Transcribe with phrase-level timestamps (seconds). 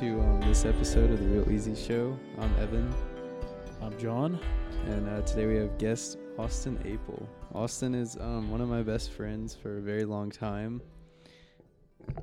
[0.00, 2.18] Hello and welcome to um, this episode of the Real Easy Show.
[2.38, 2.94] I'm Evan,
[3.82, 4.40] I'm John.
[4.86, 7.26] and uh, today we have guest Austin Apel.
[7.54, 10.80] Austin is um, one of my best friends for a very long time.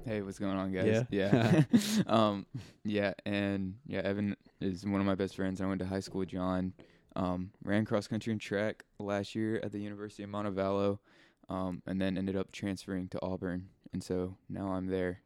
[0.05, 1.05] Hey, what's going on, guys?
[1.11, 1.63] Yeah.
[1.69, 1.81] Yeah.
[2.07, 2.47] um,
[2.83, 5.61] yeah, and yeah, Evan is one of my best friends.
[5.61, 6.73] I went to high school with John.
[7.15, 10.97] Um, ran cross country and track last year at the University of Montevallo,
[11.49, 13.69] um, and then ended up transferring to Auburn.
[13.93, 15.21] And so now I'm there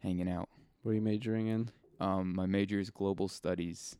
[0.00, 0.48] hanging out.
[0.82, 1.70] What are you majoring in?
[2.00, 3.96] Um, my major is global studies,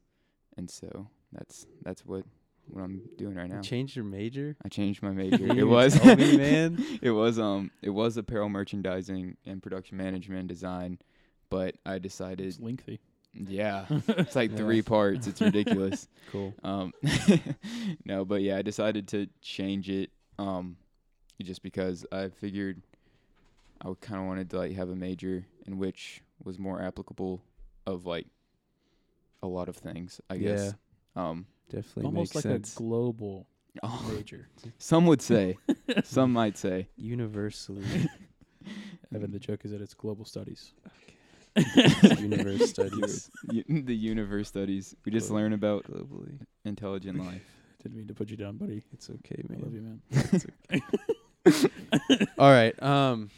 [0.57, 2.25] and so that's that's what
[2.69, 3.57] what I'm doing right now.
[3.57, 4.57] You changed your major?
[4.65, 5.47] I changed my major.
[5.47, 6.85] It was me, man.
[7.01, 10.99] it was um it was apparel merchandising and production management and design,
[11.49, 13.01] but I decided It's lengthy.
[13.35, 14.57] yeah it's like Yeah.
[14.59, 15.27] three parts.
[15.27, 16.09] It's ridiculous.
[16.33, 16.55] Cool.
[16.65, 16.93] um,
[18.05, 20.77] no, but yeah, I decided to change it um
[21.43, 22.83] just because I figured
[23.81, 27.43] I kind of wanted to like have a major in which was more applicable
[27.87, 28.27] of like
[29.43, 30.21] a lot of things.
[30.31, 30.75] I guess.
[31.15, 32.75] Um, Definitely Almost makes like sense.
[32.75, 33.47] a global
[33.83, 34.49] oh, major.
[34.79, 35.57] some would say,
[36.05, 36.89] some might say.
[36.97, 37.85] Universally.
[39.15, 40.73] Evan, the joke is that it's global studies.
[42.19, 44.95] Universe studies U- the universe studies.
[45.05, 45.39] We just Cool.
[45.39, 46.39] learn about globally.
[46.65, 47.43] intelligent life.
[47.83, 48.83] Didn't mean to put you down, buddy.
[48.93, 50.03] It's okay, I love man.
[50.71, 50.83] you,
[51.47, 52.29] man.
[52.39, 52.81] All right.
[52.83, 53.31] Um.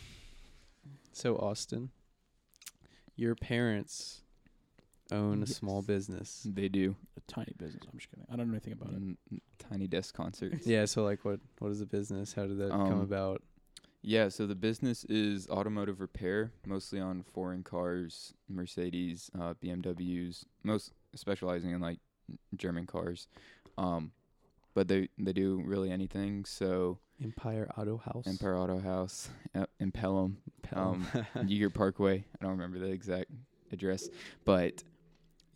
[1.13, 1.91] So Austin,
[3.17, 4.23] your parents
[5.13, 6.47] own a small business.
[6.49, 7.83] They do A tiny business.
[7.91, 8.27] I'm just kidding.
[8.31, 9.01] I don't know anything about it.
[9.03, 9.17] Mm,
[9.59, 10.67] tiny desk concerts.
[10.67, 10.85] Yeah.
[10.85, 12.33] So like, what what is the business?
[12.35, 13.43] How did that come Um, about?
[14.01, 20.93] Yeah, so the business is automotive repair, mostly on foreign cars, Mercedes, uh, BMWs, most
[21.17, 21.99] specializing in like
[22.57, 23.27] German cars.
[23.77, 24.13] Um,
[24.75, 26.45] but they they do really anything.
[26.45, 28.27] So Empire Auto House.
[28.29, 31.05] Empire Auto House, uh, in Pelham, Pelham.
[31.37, 32.19] Yeager Parkway.
[32.41, 33.31] I don't remember the exact
[33.73, 34.09] address,
[34.45, 34.85] but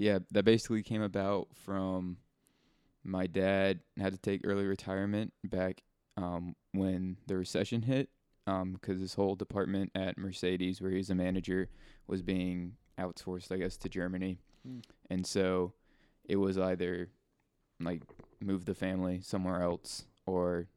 [0.03, 2.17] yeah, that basically came about from
[3.05, 5.83] my dad had to take early retirement back
[6.17, 8.09] um, when the recession hit,
[8.45, 11.69] because his whole department at Mercedes, where he was a manager,
[12.09, 14.85] was being outsourced, I guess, to Germany, Mm.
[15.11, 15.73] and so
[16.25, 17.09] it was either
[17.81, 18.03] like
[18.41, 20.69] move the family somewhere else or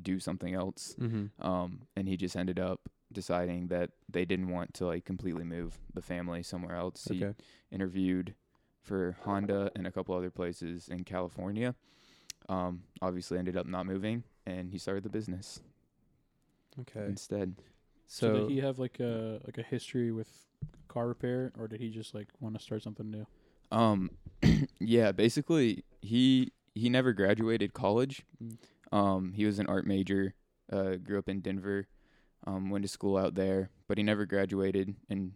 [0.00, 1.44] do something else mm-hmm.
[1.44, 5.76] um, and he just ended up deciding that they didn't want to like completely move
[5.92, 7.08] the family somewhere else.
[7.10, 7.26] He
[7.72, 8.36] interviewed
[8.82, 11.74] for Honda and a couple other places in California.
[12.48, 15.60] Um, obviously ended up not moving, and he started the business
[16.80, 17.04] Okay.
[17.06, 17.54] instead.
[18.06, 20.28] So, So, did he have like a like a history with
[20.88, 23.26] car repair, or did he just like want to start something new?
[23.70, 24.10] Um,
[24.80, 28.22] yeah, basically he he never graduated college.
[28.42, 28.56] Mm.
[28.90, 30.34] Um, he was an art major.
[30.70, 31.86] Uh, grew up in Denver.
[32.46, 34.96] Um, went to school out there, but he never graduated.
[35.08, 35.32] And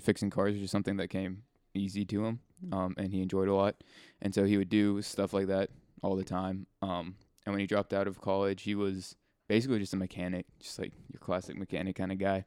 [0.00, 1.42] fixing cars was just something that came
[1.74, 2.40] easy to him.
[2.66, 2.74] Mm.
[2.74, 3.76] Um, and he enjoyed a lot.
[4.20, 5.70] And so he would do stuff like that
[6.02, 6.66] all the time.
[6.82, 7.16] Um,
[7.46, 9.16] and when he dropped out of college, he was
[9.48, 12.44] basically just a mechanic, just like your classic mechanic kind of guy.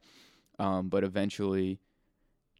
[0.58, 1.80] Um, but eventually,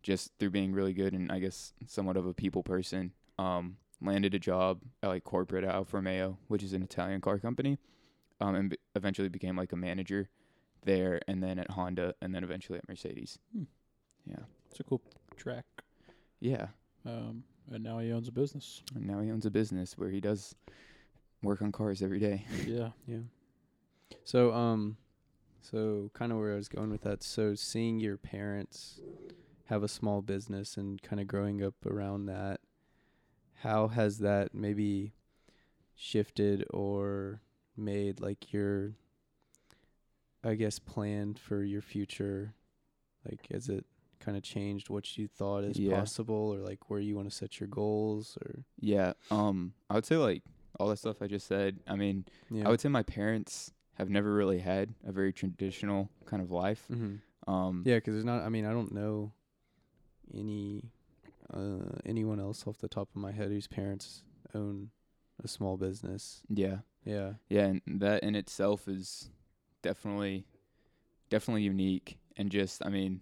[0.03, 4.35] just through being really good and I guess somewhat of a people person, um, landed
[4.35, 7.79] a job at like corporate at Alfa Romeo, which is an Italian car company,
[8.41, 10.29] um, and b- eventually became like a manager
[10.85, 13.39] there, and then at Honda, and then eventually at Mercedes.
[13.57, 13.63] Hmm.
[14.27, 15.01] Yeah, It's a cool
[15.37, 15.65] track.
[16.45, 16.67] Yeah.
[17.07, 18.83] Um, and now he owns a business.
[18.95, 20.55] And now he owns a business where he does
[21.43, 22.45] work on cars every day.
[22.67, 22.91] yeah.
[23.07, 23.21] yeah.
[24.25, 24.99] So um,
[25.63, 27.23] so kind of where I was going with that.
[27.23, 29.01] So seeing your parents
[29.67, 32.61] have a small business and kind of growing up around that,
[33.63, 35.15] how has that maybe
[35.97, 37.41] shifted or
[37.75, 38.93] made like your,
[40.45, 42.53] I guess, plan for your future?
[43.27, 43.87] Like, has it
[44.25, 46.01] kind of changed what you thought is Yeah.
[46.01, 49.13] possible, or like where you want to set your goals, or Yeah.
[49.31, 50.43] Um, I would say like
[50.81, 51.81] all the stuff I just said.
[51.87, 52.67] I mean, yeah?
[52.67, 56.87] I would say my parents have never really had a very traditional kind of life.
[56.89, 57.17] hmm
[57.47, 58.43] Um, Yeah, 'cause there's not.
[58.43, 59.33] I mean, I don't know
[60.33, 60.83] any
[61.53, 64.23] uh anyone else off the top of my head whose parents
[64.55, 64.91] own
[65.43, 66.43] a small business.
[66.49, 66.79] yeah.
[67.05, 67.35] Yeah.
[67.51, 69.31] Yeah, and that in itself is
[69.83, 70.47] definitely
[71.29, 73.21] definitely unique and just I mean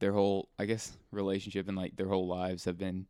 [0.00, 3.06] their whole I guess relationship and like their whole lives have been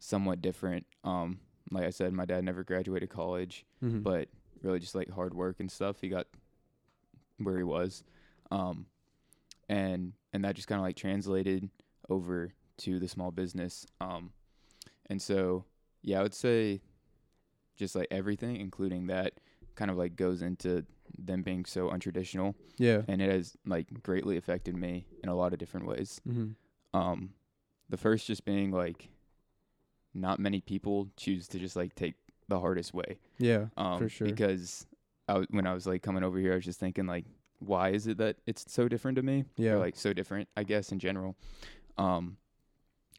[0.00, 0.86] somewhat different.
[1.04, 1.38] Um
[1.70, 4.00] like I said my dad never graduated college, Mm-hmm.
[4.00, 4.28] but
[4.62, 6.26] really just like hard work and stuff he got
[7.38, 8.02] where he was.
[8.50, 8.86] Um
[9.68, 11.68] and and that just kind of like translated
[12.08, 13.86] over to the small business.
[14.00, 14.30] Um
[15.06, 15.64] and so
[16.02, 16.80] yeah, I would say
[17.76, 19.34] just like everything, including that,
[19.74, 20.84] kind of like goes into
[21.18, 23.02] them being so untraditional, yeah.
[23.08, 26.20] and it has like greatly affected me in a lot of different ways.
[26.28, 26.52] Mm-hmm.
[26.98, 27.30] Um,
[27.88, 29.08] the first just being like
[30.14, 32.14] not many people choose to just like take
[32.48, 33.18] the hardest way.
[33.38, 33.66] Yeah.
[33.76, 34.26] Um For sure.
[34.26, 34.86] because
[35.28, 37.24] I w- when I was like coming over here I was just thinking like
[37.58, 39.44] why is it that it's so different to me?
[39.56, 39.72] Yeah.
[39.72, 41.36] Or like so different, I guess in general.
[41.98, 42.36] Um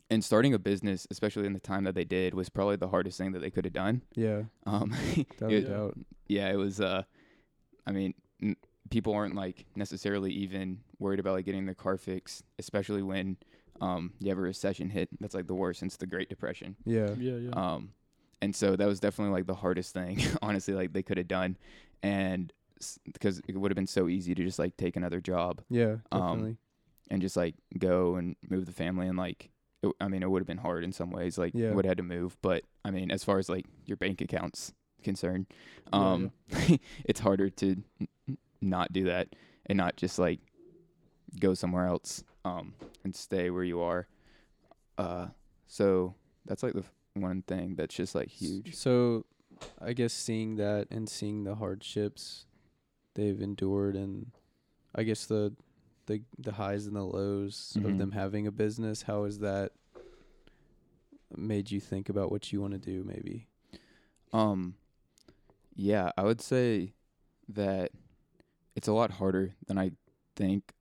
[0.09, 3.17] and starting a business, especially in the time that they did, was probably the hardest
[3.17, 4.03] thing that they could have done.
[4.15, 4.43] Yeah.
[4.65, 4.93] Um
[5.41, 5.93] It-
[6.27, 6.79] yeah, it was.
[6.81, 7.03] Uh,
[7.87, 8.55] I mean, n-
[8.89, 13.37] people aren't like necessarily even worried about like getting their car fixed, especially when
[13.81, 15.09] um you have a recession hit.
[15.19, 16.75] That's like the worst since the Great Depression.
[16.85, 17.13] Yeah.
[17.17, 17.49] Yeah, yeah.
[17.51, 17.91] Um,
[18.41, 21.57] and so that was definitely like the hardest thing, honestly, like they could have done,
[22.03, 25.61] and s- because it would have been so easy to just like take another job
[25.69, 25.97] Yeah.
[26.11, 26.57] Um, Definitely.
[27.11, 29.49] and just like go and move the family and like.
[29.83, 31.37] It, I mean, it would have been hard in some ways.
[31.37, 31.71] Like, Yeah.
[31.73, 34.73] would have had to move, but I mean, as far as like your bank accounts
[35.05, 35.45] concerned,
[35.93, 36.31] Yeah, um,
[37.05, 37.81] it's harder to
[38.61, 39.29] not do that
[39.67, 40.39] and not just like
[41.39, 42.73] go somewhere else um
[43.03, 44.07] and stay where you are.
[44.97, 45.27] Uh,
[45.67, 46.15] so
[46.45, 48.75] that's like the f- one thing that's just like huge.
[48.75, 49.25] So,
[49.81, 52.45] I guess seeing that and seeing the hardships
[53.13, 54.31] they've endured, and
[54.93, 55.53] I guess the
[56.07, 57.85] the the highs and the lows Mhm.
[57.85, 59.71] of them having a business, how has that
[61.35, 63.03] made you think about what you want to do?
[63.03, 63.47] Maybe.
[64.33, 64.75] Um,
[65.75, 66.93] yeah, I would say
[67.49, 67.91] that
[68.75, 69.91] it's a lot harder than I
[70.35, 70.73] think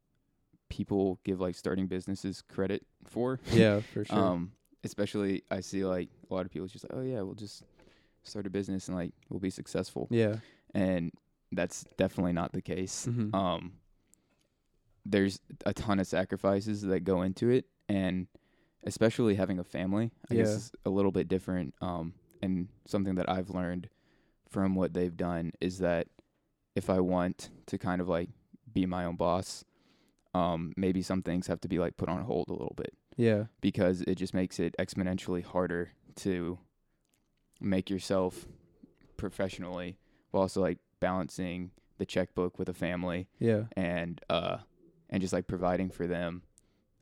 [0.69, 3.41] people give like starting businesses credit for.
[3.53, 4.19] Yeah, for sure.
[4.19, 4.53] Um,
[4.85, 7.63] especially I see like a lot of people just like, oh yeah, we'll just
[8.23, 10.37] start a business and like we'll be successful, yeah.
[10.75, 11.13] and
[11.53, 13.07] that's definitely not the case.
[13.09, 13.35] Mhm.
[13.35, 13.75] Um,
[15.07, 18.27] there's a ton of sacrifices that go into it, and
[18.85, 21.75] especially having a family, I guess is a little bit different.
[21.81, 23.89] Um, and something that I've learned
[24.49, 26.07] from what they've done is that
[26.75, 28.29] if I want to kind of like
[28.73, 29.65] be my own boss,
[30.35, 33.45] um, maybe some things have to be like put on hold a little bit Yeah.
[33.61, 36.59] because it just makes it exponentially harder to
[37.61, 38.47] make yourself
[39.17, 39.97] professionally
[40.31, 43.65] while also like balancing the checkbook with a family Yeah.
[43.77, 44.59] and uh
[45.11, 46.43] and just like providing for them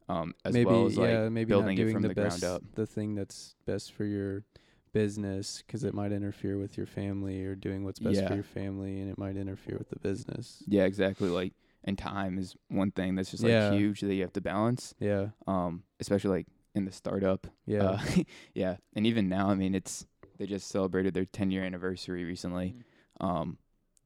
[0.08, 2.40] um as maybe well as like yeah, maybe building not it from the, the best,
[2.40, 2.62] ground up.
[2.74, 4.44] the thing that's best for your
[4.92, 8.28] business because it might interfere with your family, or doing what's best Yeah.
[8.28, 10.62] for your family, and it might interfere with the business.
[10.66, 11.54] yeah exactly like
[11.84, 13.72] and time is one thing that's just like Yeah.
[13.72, 15.30] huge that you have to balance Yeah.
[15.48, 17.82] um especially like in the startup Yeah.
[17.82, 18.00] Uh,
[18.54, 20.06] yeah, and even now, I mean, it's
[20.38, 22.76] they just celebrated their 10 year anniversary recently.
[23.20, 23.58] Um,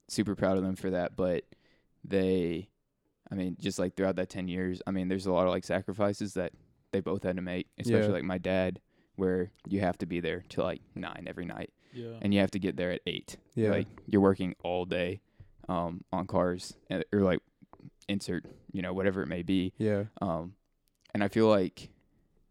[0.09, 1.15] super proud of them for that.
[1.17, 1.45] But
[2.05, 2.69] they,
[3.31, 5.65] I mean, just like throughout that 10 years, I mean, there's a lot of like
[5.65, 6.53] sacrifices that
[6.93, 8.13] they both had to make, especially Yeah.
[8.15, 8.81] like my dad,
[9.17, 12.19] where you have to be there till like nine every night, yeah.
[12.23, 13.37] and you have to get there at eight.
[13.55, 13.71] yeah.
[13.71, 15.21] Like you're working all day,
[15.69, 17.41] um, on cars and, or like
[18.09, 19.73] insert, you know, whatever it may be.
[19.79, 20.05] yeah.
[20.21, 20.55] Um,
[21.15, 21.89] and I feel like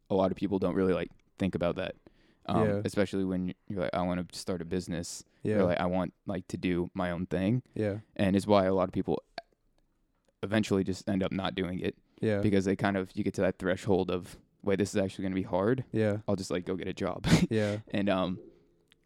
[0.09, 1.95] a lot of people don't really like think about that.
[2.47, 2.81] Um, Yeah.
[2.85, 5.55] especially when you're like, I want to start a business, Yeah.
[5.55, 7.97] or like I want like to do my own thing, yeah.
[8.15, 9.23] and it's why a lot of people
[10.43, 12.39] eventually just end up not doing it Yeah.
[12.41, 15.31] because they kind of you get to that threshold of wait, this is actually going
[15.33, 15.85] to be hard.
[15.91, 16.17] yeah.
[16.27, 17.77] I'll just like go get a job, Yeah.
[17.93, 18.39] and um,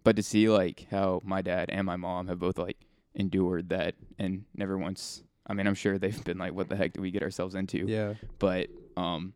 [0.03, 2.77] but to see like how my dad and my mom have both like
[3.13, 5.23] endured that and never once.
[5.45, 7.85] I mean, I'm sure they've been like, "What the heck did we get ourselves into?"
[7.87, 8.13] Yeah.
[8.39, 9.33] but um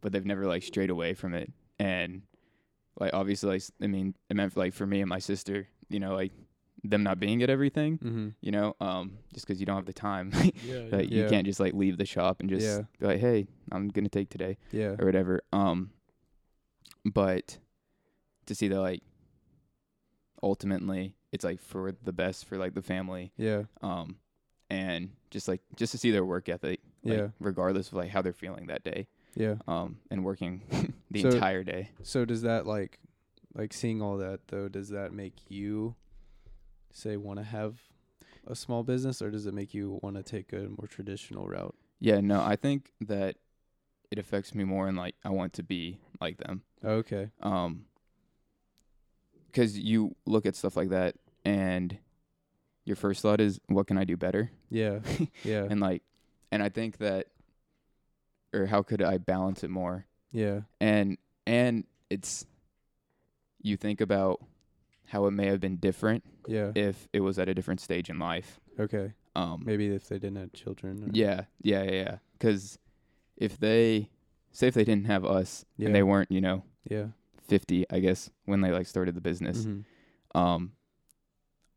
[0.00, 2.22] but they've never like strayed away from it and
[3.00, 6.14] like obviously like, i mean it meant like for me and my sister you know
[6.14, 6.30] like
[6.86, 8.28] them not being at everything Mm-hmm.
[8.42, 10.30] you know um just because you don't have the time
[10.64, 11.22] yeah, like Yeah.
[11.24, 14.28] you can't just like leave the shop and just be like hey i'm gonna take
[14.28, 14.94] today Yeah.
[14.98, 15.90] or whatever um
[17.04, 17.58] but
[18.46, 19.02] to see that like
[20.42, 23.62] ultimately it's like for the best for like the family Yeah.
[23.82, 24.16] um
[24.70, 27.28] and just like just to see their work ethic like, Yeah.
[27.40, 29.56] regardless of like how they're feeling that day Yeah.
[29.68, 30.62] um, and working
[31.10, 31.90] the So- entire day.
[32.02, 32.98] So does that like
[33.54, 35.94] like seeing all that though, does that make you
[36.94, 37.76] say want to have
[38.46, 41.74] a small business or does it make you want to take a more traditional route?
[42.00, 43.36] Yeah, no, I think that
[44.10, 46.62] it affects me more in like I want to be like them.
[46.84, 47.30] Okay.
[47.42, 47.86] Um,
[49.46, 51.98] because you look at stuff like that and
[52.84, 54.50] your first thought is, what can I do better?
[54.70, 55.00] Yeah.
[55.44, 55.66] Yeah.
[55.70, 56.02] And like,
[56.50, 57.28] and I think that,
[58.52, 60.06] or how could I balance it more?
[60.32, 60.60] yeah.
[60.80, 62.46] And and it's,
[63.62, 64.40] you think about
[65.06, 66.72] how it may have been different Yeah.
[66.74, 68.60] if it was at a different stage in life.
[68.78, 69.12] Okay.
[69.36, 71.10] Um, Maybe if they didn't have children.
[71.12, 72.18] Yeah, yeah, yeah, yeah.
[72.32, 72.78] Because
[73.36, 74.10] if they
[74.52, 75.86] say if they didn't have us Yeah.
[75.86, 77.08] and they weren't, you know, Yeah.
[77.48, 79.84] fifty, I guess when they like started the business, Mhm.
[80.34, 80.72] um,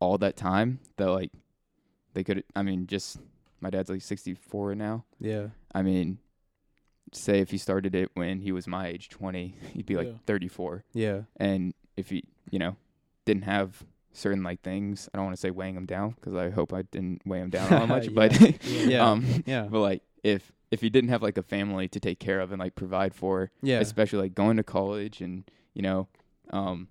[0.00, 1.32] all that time that like
[2.14, 3.18] they could, I mean, just
[3.60, 5.04] my dad's like sixty four now.
[5.20, 5.48] Yeah.
[5.74, 6.18] I mean,
[7.12, 10.18] say if he started it when he was my age, 20, he'd be like Yeah.
[10.26, 10.84] 34.
[10.92, 11.22] Yeah.
[11.36, 12.76] And if he, you know,
[13.28, 16.50] didn't have certain like things, I don't want to say weighing them down because I
[16.50, 18.12] hope I didn't weigh them down all that much, Yeah.
[18.14, 19.04] but Yeah.
[19.10, 19.64] um, Yeah.
[19.70, 22.58] but like if if he didn't have like a family to take care of and
[22.60, 23.80] like provide for, Yeah.
[23.80, 25.44] especially like going to college and
[25.74, 26.08] you know,
[26.50, 26.88] um,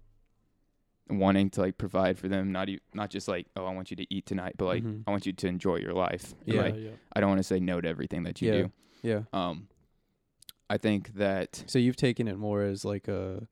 [1.09, 3.97] wanting to like provide for them, not e- not just like oh I want you
[3.97, 5.03] to eat tonight, but like Mhm.
[5.07, 6.33] I want you to enjoy your life.
[6.45, 6.61] Yeah.
[6.61, 6.91] like, yeah.
[7.13, 8.61] I don't want to say no to everything that you Yeah.
[8.61, 8.71] do.
[9.03, 9.21] Yeah.
[9.33, 9.67] Um,
[10.69, 13.47] I think that So you've taken it more as like a,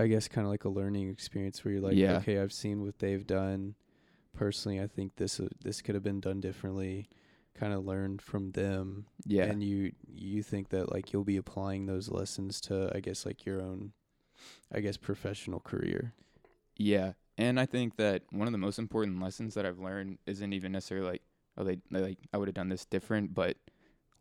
[0.00, 2.16] I guess, kind of like a learning experience where you're like, Yeah.
[2.18, 3.74] okay, I've seen what they've done.
[4.34, 7.08] Personally, I think this uh, this could have been done differently.
[7.54, 11.86] Kind of learned from them, yeah, and you you think that like you'll be applying
[11.86, 13.92] those lessons to, I guess, like your own,
[14.72, 16.14] I guess, professional career.
[16.76, 20.52] Yeah, and I think that one of the most important lessons that I've learned isn't
[20.52, 21.22] even necessarily like,
[21.58, 23.56] oh, they, they like I would have done this different, but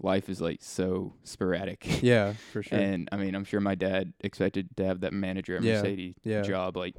[0.02, 2.02] life is like so sporadic.
[2.04, 2.78] Yeah, for sure.
[2.80, 6.16] and I mean, I'm sure my dad expected to have that manager at Yeah, Mercedes
[6.24, 6.42] yeah.
[6.42, 6.96] job like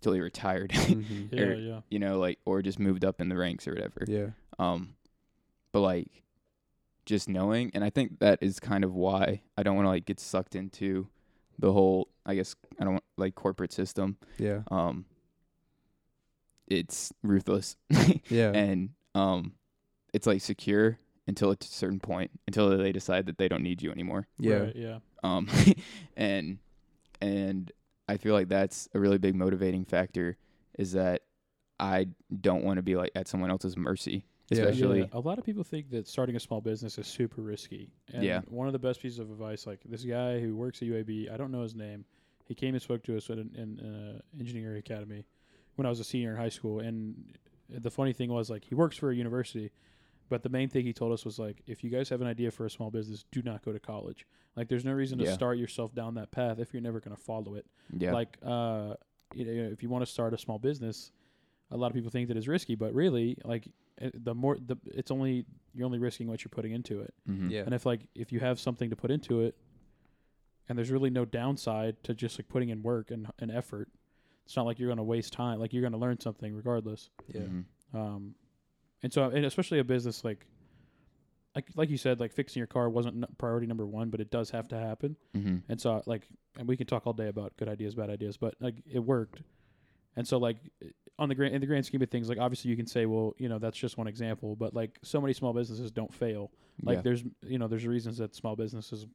[0.00, 1.28] till he retired, Mhm.
[1.32, 1.80] Yeah, or- yeah.
[1.90, 4.04] you know, like or just moved up in the ranks or whatever.
[4.06, 4.28] Yeah.
[4.58, 4.94] Um,
[5.72, 6.22] but like
[7.06, 10.04] just knowing, and I think that is kind of why I don't want to like
[10.04, 11.08] get sucked into
[11.58, 12.08] the whole.
[12.26, 14.18] I guess I don't want like corporate system.
[14.38, 14.60] Yeah.
[14.70, 15.06] Um,
[16.66, 17.76] it's ruthless,
[18.28, 18.50] Yeah.
[18.52, 19.52] and um,
[20.12, 23.92] it's like secure until a certain point, until they decide that they don't need you
[23.92, 24.26] anymore.
[24.38, 24.54] yeah.
[24.56, 24.98] Right, yeah.
[25.22, 25.48] Um,
[26.16, 26.58] and
[27.20, 27.70] and
[28.08, 30.36] I feel like that's a really big motivating factor.
[30.78, 31.22] Is that
[31.78, 32.08] I
[32.40, 35.00] don't want to be like at someone else's mercy, especially.
[35.00, 37.90] Yeah, a lot of people think that starting a small business is super risky.
[38.12, 38.40] And Yeah.
[38.48, 41.36] one of the best pieces of advice, like this guy who works at UAB, I
[41.36, 42.04] don't know his name.
[42.46, 45.26] He came and spoke to us in, in uh, engineering academy
[45.76, 46.80] when I was a senior in high school.
[46.80, 47.34] And
[47.68, 49.70] the funny thing was, like, he works for a university,
[50.28, 52.50] but the main thing he told us was like, if you guys have an idea
[52.50, 54.26] for a small business, do not go to college.
[54.56, 55.32] Like, there's no reason to Yeah.
[55.32, 57.66] start yourself down that path if you're never going to follow it
[57.96, 58.94] Yeah, like uh
[59.34, 61.12] you know if you want to start a small business
[61.70, 63.68] a lot of people think that it's risky but really like
[64.02, 65.44] uh, the more the it's only
[65.74, 67.50] you're only risking what you're putting into it Mhm.
[67.50, 67.62] Yeah.
[67.66, 69.54] and if like if you have something to put into it
[70.68, 73.88] and there's really no downside to just like putting in work and, and effort
[74.44, 77.10] it's not like you're going to waste time like you're going to learn something regardless
[77.32, 77.42] Yeah.
[77.42, 77.64] Mhm.
[77.94, 78.34] um
[79.02, 80.46] and so and especially a business like
[81.54, 84.30] like like you said like fixing your car wasn't n- priority number one but it
[84.30, 85.62] does have to happen Mhm.
[85.68, 86.28] and so like
[86.58, 89.42] and we can talk all day about good ideas bad ideas but like it worked
[90.16, 90.56] and so like
[91.18, 93.34] on the grand in the grand scheme of things like obviously you can say well
[93.38, 96.50] you know that's just one example but like so many small businesses don't fail
[96.82, 97.02] like yeah.
[97.02, 99.06] there's you know there's reasons that small businesses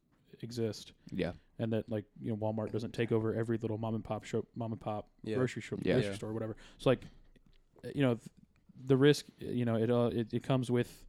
[0.42, 4.04] exist yeah, and that like you know Walmart doesn't take over every little mom and
[4.04, 5.36] pop shop mom and pop Yeah.
[5.38, 5.94] grocery shop Yeah.
[5.94, 6.16] grocery Yeah.
[6.16, 7.02] store whatever so like
[7.94, 8.28] you know th-
[8.86, 11.04] the risk you know it all it, it comes with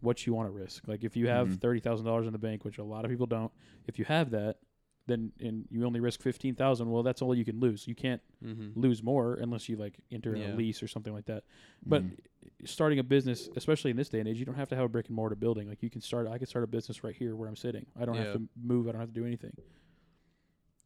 [0.00, 1.60] what you want to risk like if you have Mhm.
[1.60, 3.52] thirty thousand dollars in the bank which a lot of people don't
[3.86, 4.58] if you have that
[5.06, 8.22] then and you only risk fifteen thousand well that's all you can lose you can't
[8.44, 8.80] Mm-hmm.
[8.80, 10.54] lose more unless you like enter Yeah.
[10.54, 11.42] a lease or something like that
[11.84, 12.16] but Mhm.
[12.64, 14.88] starting a business, especially in this day and age, you don't have to have a
[14.88, 15.68] brick and mortar building.
[15.68, 17.86] Like you can start, I could start a business right here where I'm sitting.
[17.96, 18.24] I don't Yeah.
[18.24, 18.88] have to move.
[18.88, 19.52] I don't have to do anything.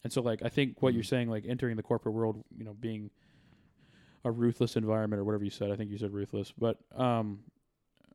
[0.04, 1.06] And so, like, I think what you're Mhm.
[1.08, 3.10] saying, like entering the corporate world, you know, being
[4.24, 5.70] a ruthless environment or whatever you said.
[5.70, 7.40] I think you said ruthless, but um,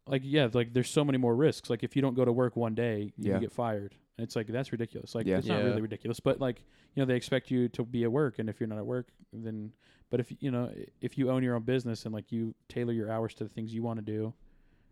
[0.08, 1.70] like yeah, like there's so many more risks.
[1.70, 3.40] Like if you don't go to work one day, you Yeah.
[3.40, 3.96] get fired.
[4.18, 5.14] And it's like that's ridiculous.
[5.16, 5.38] Like Yeah.
[5.38, 5.66] it's not Yeah.
[5.66, 6.64] really ridiculous, but like
[6.96, 9.10] you know they expect you to be at work, and if you're not at work,
[9.34, 9.74] then
[10.10, 10.72] but if you know
[11.02, 13.74] if you own your own business and like you tailor your hours to the things
[13.74, 14.34] you want to do,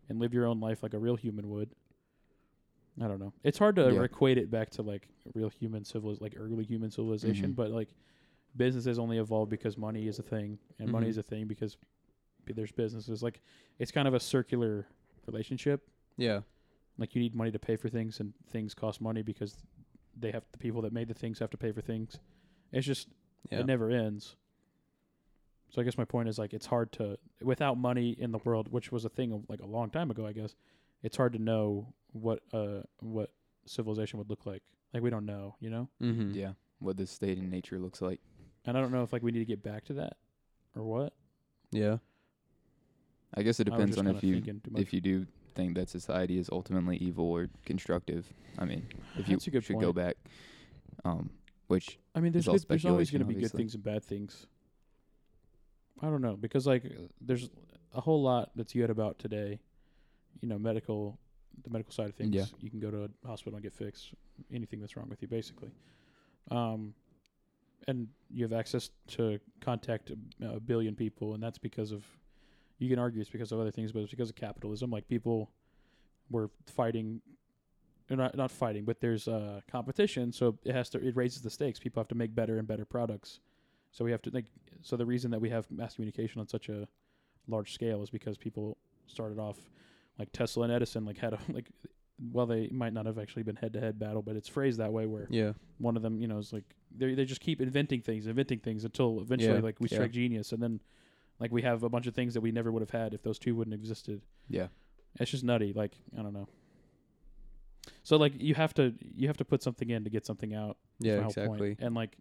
[0.10, 1.69] and live your own life like a real human would.
[3.01, 3.34] I don't know.
[3.43, 4.03] It's hard to Yeah.
[4.03, 7.55] equate it back to like real human civiliz like early human civilization, Mhm.
[7.55, 7.89] but like
[8.57, 11.09] businesses only evolve because money is a thing, and money Mhm.
[11.09, 11.77] is a thing because
[12.45, 13.21] there's businesses.
[13.24, 13.41] Like
[13.79, 14.88] it's kind of a circular
[15.25, 15.88] relationship.
[16.17, 16.41] Yeah.
[16.97, 19.57] Like you need money to pay for things, and things cost money because
[20.17, 22.19] they have the people that made the things have to pay for things.
[22.71, 23.09] It's just
[23.51, 23.59] Yeah.
[23.59, 24.35] it never ends.
[25.69, 28.69] So I guess my point is like it's hard to without money in the world,
[28.71, 30.55] which was a thing like a long time ago, I guess.
[31.03, 33.31] It's hard to know what uh what
[33.65, 34.63] civilization would look like.
[34.93, 35.89] Like we don't know, you know.
[36.01, 36.31] Mm-hmm.
[36.31, 36.53] yeah.
[36.79, 38.21] What the state and nature looks like.
[38.65, 40.17] And I don't know if like we need to get back to that
[40.75, 41.13] or what.
[41.72, 41.98] Yeah.
[43.34, 44.81] I guess it I was depends just on kinda if you thinking too much.
[44.81, 48.31] if you do think that society is ultimately evil or constructive.
[48.57, 48.86] I mean,
[49.17, 49.95] if you That's a good should go point.
[49.95, 50.17] back,
[51.03, 51.29] um,
[51.67, 53.57] which I mean, there's It's all good, there's always going to be good obviously.
[53.60, 54.48] things and bad things.
[56.01, 56.84] I don't know because like
[57.22, 57.50] there's
[57.93, 59.60] a whole lot that's good about today.
[60.41, 61.17] You know, medical,
[61.63, 62.36] the medical side of things.
[62.36, 62.45] Yeah.
[62.60, 64.13] You can go to a hospital and get fixed
[64.53, 65.72] anything that's wrong with you, basically.
[66.51, 66.93] Um,
[67.87, 72.03] and you have access to contact a, a billion people, and that's because of.
[72.77, 74.91] You can argue it's because of other things, but it's because of capitalism.
[74.91, 75.49] Like people
[76.29, 77.21] were fighting
[78.09, 81.79] not not fighting, but there's uh competition, so it has to it raises the stakes.
[81.79, 83.39] People have to make better and better products.
[83.91, 84.45] So we have to like
[84.81, 86.87] so the reason that we have mass communication on such a
[87.47, 88.77] large scale is because people
[89.07, 89.57] started off
[90.19, 91.69] like Tesla and Edison like had a like
[92.31, 94.93] well they might not have actually been head to head battle, but it's phrased that
[94.93, 95.53] way where Yeah.
[95.79, 96.63] one of them, you know, is like
[96.95, 99.98] they they just keep inventing things, inventing things until eventually Yeah, like we yeah.
[99.98, 100.79] strike genius, and then
[101.39, 103.38] like we have a bunch of things that we never would have had if those
[103.39, 104.22] two wouldn't have existed.
[104.50, 104.67] Yeah.
[105.19, 105.74] It's just nutty.
[105.74, 106.48] Like I don't know.
[108.03, 110.77] So like you have to you have to put something in to get something out.
[111.00, 111.48] Yeah, my whole point.
[111.62, 111.75] exactly.
[111.79, 112.17] And like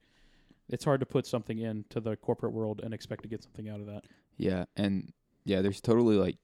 [0.68, 3.80] it's hard to put something into the corporate world and expect to get something out
[3.80, 4.04] of that.
[4.36, 5.12] Yeah, and
[5.44, 6.36] yeah, there's totally like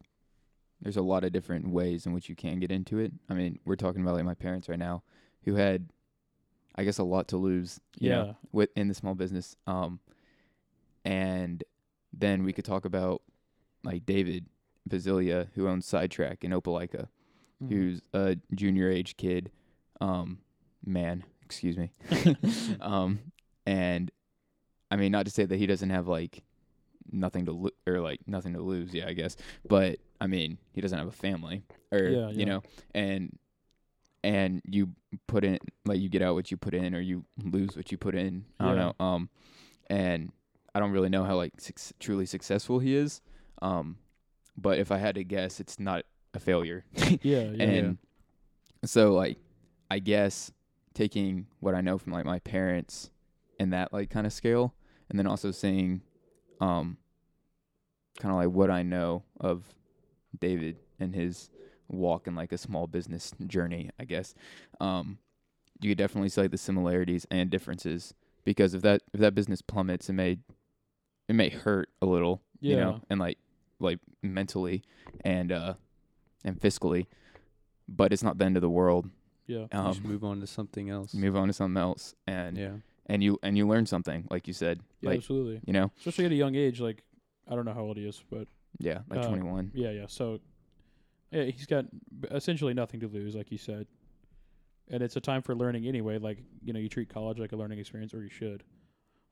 [0.82, 3.12] there's a lot of different ways in which you can get into it.
[3.28, 5.02] I mean, we're talking about like my parents right now
[5.44, 5.90] who had
[6.74, 8.16] I guess a lot to lose, you yeah.
[8.16, 9.56] know, with in the small business.
[9.66, 10.00] Um
[11.04, 11.64] and
[12.12, 13.22] then we could talk about
[13.84, 14.46] like David
[14.88, 17.08] Basilia who owns Sidetrack in Opelika,
[17.62, 17.68] Mhm.
[17.70, 19.50] who's a junior age kid,
[20.00, 20.38] um
[20.84, 21.92] man, excuse me.
[22.80, 23.18] um
[23.66, 24.10] and
[24.90, 26.42] I mean not to say that he doesn't have like
[27.12, 29.36] nothing to lo- or like nothing to lose, yeah, I guess.
[29.68, 32.28] But I mean, he doesn't have a family or Yeah, yeah.
[32.30, 32.62] you know,
[32.94, 33.38] and
[34.22, 34.90] and you
[35.26, 37.96] put in like you get out what you put in or you lose what you
[37.98, 38.44] put in.
[38.58, 38.92] I don't Yeah.
[38.98, 39.04] know.
[39.04, 39.30] Um
[39.88, 40.30] and
[40.74, 43.20] I don't really know how like suc truly successful he is.
[43.62, 43.96] Um
[44.56, 46.84] but if I had to guess, it's not a failure.
[47.22, 47.64] yeah, yeah.
[47.64, 47.98] and
[48.84, 49.38] so like
[49.90, 50.52] I guess
[50.92, 53.10] taking what I know from like my parents
[53.58, 54.74] and that like kind of scale
[55.08, 56.02] and then also seeing
[56.60, 56.98] um
[58.18, 59.64] kind of like what I know of
[60.38, 61.50] David and his
[61.88, 64.34] walk in like a small business journey, I guess.
[64.80, 65.18] Um
[65.80, 68.12] you could definitely see like the similarities and differences
[68.44, 70.38] because if that if that business plummets it may
[71.28, 73.38] it may hurt a little, you know, and like
[73.78, 74.82] like mentally
[75.24, 75.74] and uh
[76.44, 77.06] and fiscally,
[77.88, 79.08] but it's not the end of the world.
[79.46, 79.66] yeah.
[79.72, 81.12] Um, should move on to something else.
[81.14, 82.70] move on to something else, and yeah.
[83.06, 85.60] and you and you learn something, like you said, Yeah, like absolutely.
[85.66, 87.02] you know, Especially at a young age, like
[87.48, 89.70] I don't know how old he is, but yeah, like Uh, twenty one.
[89.74, 90.06] Yeah, yeah.
[90.08, 90.40] So,
[91.30, 91.86] yeah, he's got
[92.30, 93.86] essentially nothing to lose, like you said,
[94.88, 96.18] and it's a time for learning anyway.
[96.18, 98.62] Like you know, you treat college like a learning experience, or you should.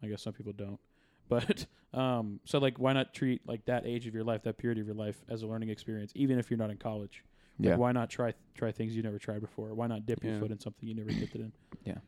[0.02, 0.78] I guess some people don't,
[1.28, 4.78] but um, so like, why not treat like that age of your life, that period
[4.78, 7.24] of your life, as a learning experience, even if you're not in college?
[7.58, 9.74] Like, Yeah, why not try try things you never tried before?
[9.74, 11.52] Why not dip your foot in something you never dipped it in?
[11.84, 11.98] Yeah.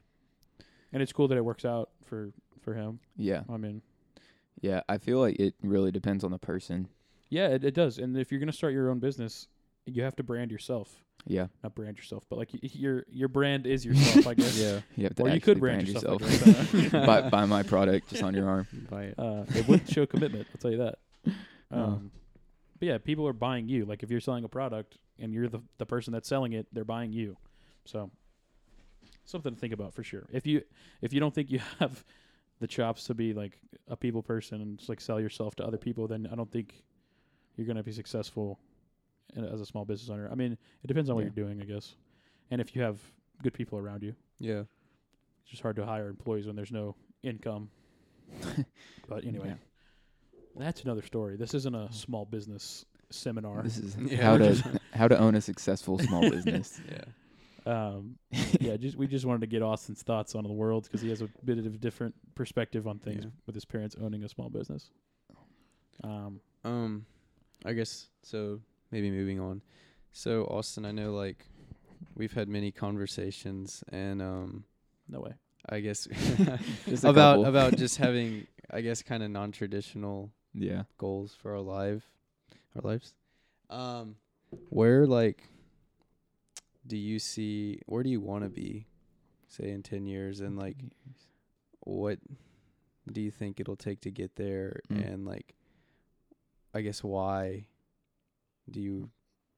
[0.92, 3.00] And it's cool that it works out for for him.
[3.16, 3.80] yeah, I mean,
[4.60, 4.82] yeah.
[4.88, 6.88] I feel like it really depends on the person.
[7.30, 7.98] Yeah, it, it does.
[7.98, 9.48] And if you're gonna start your own business,
[9.86, 11.02] you have to brand yourself.
[11.26, 14.58] Yeah, not brand yourself, but like y- y- your your brand is yourself, I guess.
[14.60, 14.80] Yeah.
[14.96, 15.22] you have to.
[15.22, 16.22] Or you actually could brand, yourself.
[16.22, 16.92] yourself.
[17.06, 18.66] buy, buy my product just on your arm.
[18.90, 19.14] Buy it.
[19.18, 20.46] uh, it would show commitment.
[20.54, 20.98] I'll tell you that.
[21.72, 21.78] Oh.
[21.82, 22.10] Um,
[22.78, 23.84] but yeah, people are buying you.
[23.84, 26.84] Like if you're selling a product and you're the the person that's selling it, they're
[26.84, 27.36] buying you.
[27.84, 28.10] So
[29.26, 30.26] something to think about for sure.
[30.32, 30.62] If you
[31.02, 32.02] if you don't think you have
[32.60, 35.78] the chops to be like a people person and just like sell yourself to other
[35.78, 36.82] people, then I don't think
[37.56, 38.58] you're gonna be successful
[39.36, 40.28] as a small business owner.
[40.30, 41.30] I mean, it depends on what Yeah.
[41.34, 41.94] you're doing, I guess,
[42.50, 42.98] and if you have
[43.42, 44.14] good people around you.
[44.38, 44.64] Yeah.
[45.42, 47.70] It's just hard to hire employees when there's no income.
[49.08, 49.54] but anyway, Yeah.
[50.56, 51.36] that's another story.
[51.36, 53.62] This isn't a small business seminar.
[53.62, 56.80] This is Yeah, how to how to own a successful small business.
[56.90, 57.04] Yeah.
[57.66, 58.16] Um,
[58.60, 61.20] yeah, just we just wanted to get Austin's thoughts on the world because he has
[61.20, 63.30] a bit of a different perspective on things Yeah.
[63.46, 64.90] with his parents owning a small business.
[66.02, 67.04] Um, Um,
[67.64, 68.60] I guess so.
[68.90, 69.62] Maybe moving on.
[70.12, 71.46] So Austin, I know like
[72.16, 74.64] we've had many conversations, and um,
[75.08, 75.34] no way.
[75.68, 76.08] I guess
[77.04, 80.84] about about just having, I guess, kind of non-traditional yeah.
[80.98, 82.02] goals for our life,
[82.74, 83.14] our lives.
[83.68, 84.16] Um,
[84.70, 85.44] where like,
[86.86, 87.80] do you see?
[87.86, 88.86] Where do you want to be,
[89.48, 90.76] say in ten years, and like,
[91.80, 92.18] what
[93.12, 95.12] do you think it'll take to get there, Mm.
[95.12, 95.54] and like,
[96.74, 97.66] I guess why
[98.70, 99.10] do you?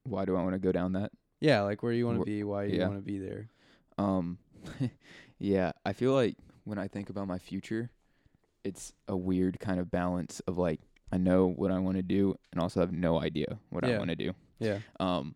[0.03, 1.11] why do I want to go down that?
[1.39, 2.43] Yeah, like where you want to be?
[2.43, 2.87] Why you yeah.
[2.87, 3.49] want to be there?
[3.97, 4.37] Um,
[5.39, 7.89] yeah, I feel like when I think about my future,
[8.63, 10.79] it's a weird kind of balance of like
[11.11, 14.09] I know what I want to do and also have no idea what I want
[14.09, 14.33] to do.
[14.59, 14.79] Yeah.
[14.99, 15.35] Um,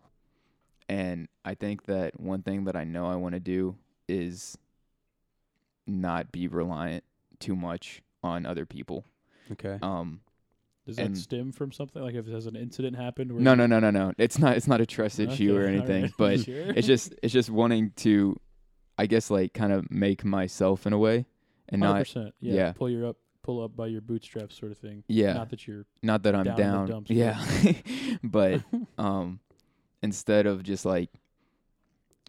[0.88, 3.76] and I think that one thing that I know I want to do
[4.08, 4.56] is
[5.86, 7.04] not be reliant
[7.38, 9.04] too much on other people.
[9.52, 9.78] Okay.
[9.82, 10.20] Um,
[10.88, 12.02] Does that And- stem from something?
[12.02, 13.30] Like if has an incident happened?
[13.32, 14.12] Where no, no, no, no, no.
[14.18, 14.56] It's not.
[14.56, 16.04] It's not a trust issue or anything.
[16.04, 16.12] alright.
[16.18, 16.72] But Sure.
[16.76, 18.36] it's just it's just wanting to,
[18.96, 21.26] I guess, like kind of make myself in a way,
[21.68, 22.72] and not 100%, yeah, yeah.
[22.72, 25.04] pull your up, pull up by your bootstraps, sort of thing.
[25.08, 27.04] yeah, Not that you're not that I'm down down.
[27.08, 27.38] yeah,
[28.24, 28.62] but
[28.98, 29.40] um,
[30.02, 31.10] instead of just like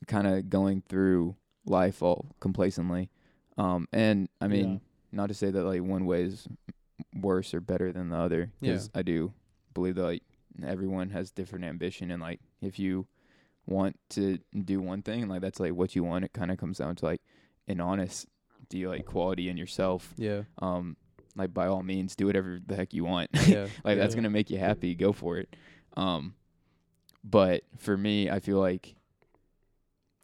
[0.07, 3.09] kind of going through life all complacently.
[3.57, 4.77] Um, and I mean, Yeah.
[5.11, 6.47] not to say that like one way is
[7.15, 8.79] worse or better than the other, Yeah.
[8.95, 9.33] I do
[9.73, 10.23] believe that like
[10.65, 13.07] everyone has different ambition, and like if you
[13.65, 16.25] want to do one thing, like that's like what you want.
[16.25, 17.21] It kind of comes down to like
[17.67, 18.27] an honest,
[18.69, 20.13] do you like quality in yourself?
[20.17, 20.43] Yeah.
[20.59, 20.97] Um,
[21.35, 23.29] like by all means, do whatever the heck you want.
[23.47, 23.67] Yeah.
[23.83, 25.55] like that's gonna make you happy go for it
[25.97, 26.35] um
[27.23, 28.93] but for me i feel like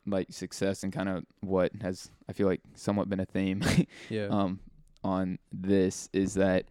[0.06, 3.64] like success and kind of what has i feel like somewhat been a theme
[4.10, 4.28] Yeah.
[4.28, 4.60] um
[5.06, 6.66] on this is that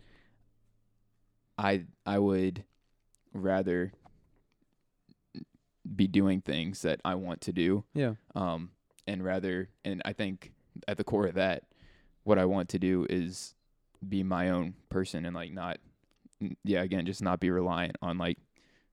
[1.56, 2.64] i i would
[3.32, 3.92] rather
[5.94, 8.14] be doing things that i want to do yeah.
[8.34, 8.70] um,
[9.06, 10.52] and rather, and I think
[10.88, 11.64] at the core of that,
[12.24, 13.54] what I want to do is
[14.06, 15.78] be my own person and like not,
[16.62, 18.38] yeah, again, just not be reliant on like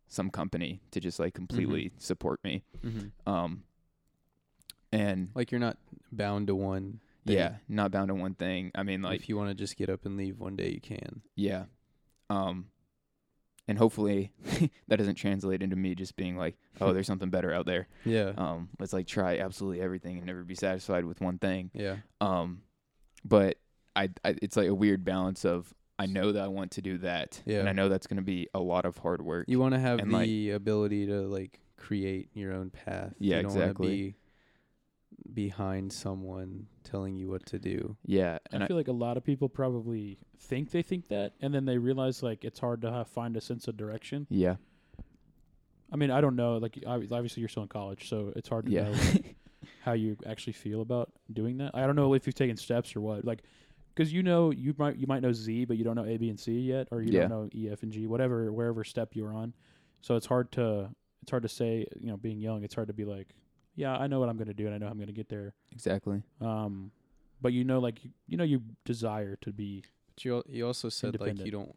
[0.07, 2.63] some company to just like completely support me.
[2.85, 3.31] Mm-hmm.
[3.31, 3.63] Um,
[4.91, 5.77] and Like you're not
[6.11, 6.99] bound to one.
[7.25, 8.71] Yeah, not bound to one thing.
[8.75, 10.81] I mean, like, if you want to just get up and leave one day, you
[10.81, 11.21] can.
[11.35, 11.65] yeah,
[12.29, 12.67] um,
[13.67, 14.31] and hopefully
[14.87, 17.87] that doesn't translate into me just being like, oh, there's something better out there.
[18.05, 18.31] Yeah.
[18.37, 21.69] Um, let's like try absolutely everything and never be satisfied with one thing.
[21.73, 21.97] yeah.
[22.19, 22.63] Um,
[23.23, 23.57] but
[23.95, 26.97] I, I, it's like a weird balance of I know that I want to do
[26.99, 27.59] that, Yeah.
[27.59, 29.45] and I know that's going to be a lot of hard work.
[29.47, 33.13] You want to have the like- ability to like create your own path.
[33.19, 33.87] Yeah, you don't exactly.
[33.87, 34.15] be
[35.33, 37.95] behind someone telling you what to do.
[38.05, 41.33] yeah, and I I, feel like a lot of people probably think they think that,
[41.41, 44.27] and then they realize like it's hard to have, find a sense of direction.
[44.29, 44.55] yeah,
[45.91, 46.57] I mean, I don't know.
[46.57, 49.35] Like, obviously, you're still in college, so it's hard to yeah, know like,
[49.81, 51.71] how you actually feel about doing that.
[51.73, 53.25] I don't know if you've taken steps or what.
[53.25, 53.43] Like,
[53.93, 56.29] because you know you might you might know Z, but you don't know A, B,
[56.29, 57.21] and C yet, or you Yeah.
[57.21, 59.53] don't know E, F, and G, whatever wherever step you're on.
[60.01, 60.89] So it's hard to
[61.21, 61.85] it's hard to say.
[61.99, 63.35] You know, being young, it's hard to be like,
[63.81, 65.29] yeah, I know what I'm going to do, and I know I'm going to get
[65.35, 65.53] there.
[65.71, 66.21] exactly.
[66.39, 66.91] Um,
[67.41, 69.83] but you know, like you, you know, you desire to be.
[70.15, 71.73] But you you also said like you don't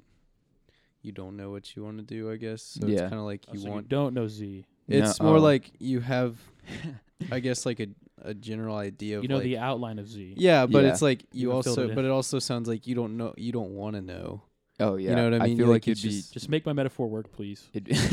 [1.03, 2.31] you don't know what you want to do.
[2.31, 2.87] I guess so.
[2.87, 2.93] Yeah.
[2.93, 3.89] It's kind of like oh, you so want.
[3.89, 4.67] don't know Z.
[4.89, 5.41] it's No, more oh.
[5.53, 6.37] like you have,
[7.33, 7.89] I guess, like a
[8.23, 10.35] a general idea of You know like, the outline of Z.
[10.37, 10.91] Yeah, but Yeah.
[10.91, 13.53] it's like you, You also, it but it also sounds like you don't know, you
[13.53, 14.43] don't want to know.
[14.81, 15.55] Oh yeah, You know what I mean?
[15.55, 16.09] I feel Like, like it'd be.
[16.11, 17.69] just- Just make my metaphor work, please.
[17.73, 17.89] it'd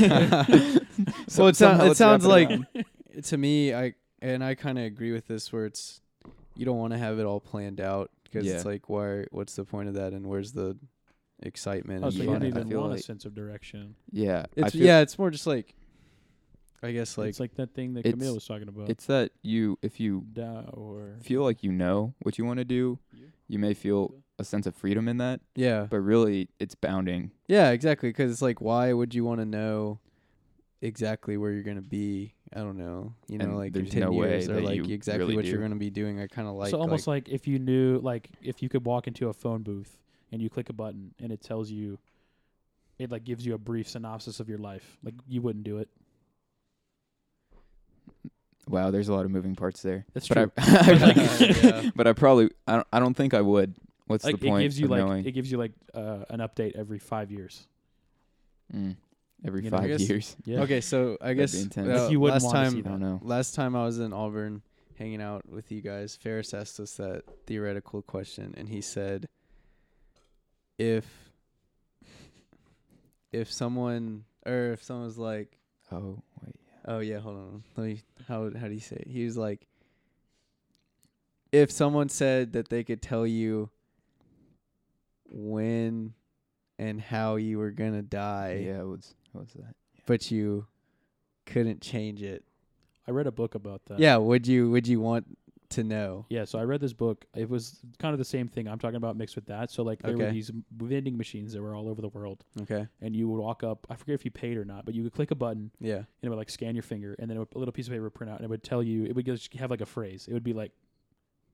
[1.38, 2.66] Well, it sound- somehow it sounds like- around.
[3.24, 6.00] To me, I and I kind of agree with this, where it's
[6.56, 9.24] you don't want to have it all planned out because it's like, why?
[9.30, 10.12] What's the point of that?
[10.12, 10.76] And where's the
[11.42, 12.34] excitement Oh, and so you fun?
[12.40, 13.96] don't I even feel want like- a sense of direction.
[14.10, 15.74] yeah, I It's feel, yeah, it's more just like,
[16.84, 18.88] I guess like it's like that thing that it's- Camille was talking about.
[18.90, 22.64] It's that you, if you Da or feel like you know what you want to
[22.64, 22.98] do,
[23.48, 27.32] you may feel a sense of freedom in that, yeah, but really it's bounding.
[27.48, 28.08] yeah, exactly.
[28.10, 29.98] Because it's like, why would you want to know
[30.80, 32.34] exactly where you're gonna be?
[32.54, 33.14] I don't know.
[33.28, 35.44] You know, And like in ten no years, or that like you exactly really what
[35.44, 36.20] you're gonna be doing.
[36.20, 36.70] I kind of like.
[36.70, 39.62] so almost like, like, if you knew, like if you could walk into a phone
[39.62, 39.98] booth
[40.30, 41.98] and you click a button and it tells you,
[42.98, 44.98] it like gives you a brief synopsis of your life.
[45.02, 45.88] Like you wouldn't do it.
[48.68, 50.06] Wow, there's a lot of moving parts there.
[50.14, 50.52] That's but true.
[50.58, 51.90] I, But, Yeah.
[51.94, 53.74] but I probably I don't, I don't think I would.
[54.06, 56.24] What's like the it point gives you of like knowing it gives you like uh,
[56.30, 57.66] an update every five years.
[58.74, 58.96] mm,
[59.44, 60.36] every you know, five guess- years?
[60.44, 60.60] Yeah.
[60.62, 61.88] Okay, so I guess be intense.
[61.88, 63.20] Uh, well, you wouldn't last wanna time see I don't know.
[63.22, 64.62] last time I was in Auburn
[64.96, 69.28] hanging out with you guys, Ferris asked us that theoretical question, and he said,
[70.78, 71.32] "If
[73.32, 75.58] if someone or if someone was like,
[75.90, 79.08] Oh wait, oh yeah, hold on, let me how how do you say it?
[79.08, 79.66] He was like,
[81.50, 83.70] if someone said that they could tell you
[85.28, 86.14] when
[86.78, 88.82] and how you were gonna die, yeah,
[89.32, 89.74] what's what's that?
[90.06, 90.66] but you
[91.46, 92.44] couldn't change it."
[93.06, 93.98] I read a book about that.
[93.98, 95.26] Yeah, would you would you want
[95.70, 96.26] to know?
[96.28, 97.24] Yeah, so I read this book.
[97.34, 99.70] It was kind of the same thing I'm talking about mixed with that.
[99.70, 102.86] So like there were these vending machines that were all over the world, Okay.
[103.00, 103.86] and you would walk up.
[103.90, 105.96] I forget if you paid or not, but you would click a button Yeah.
[105.96, 108.04] and it would like scan your finger, and then would, a little piece of paper
[108.04, 109.04] would print out, and it would tell you.
[109.04, 110.28] It would just have like a phrase.
[110.28, 110.72] It would be like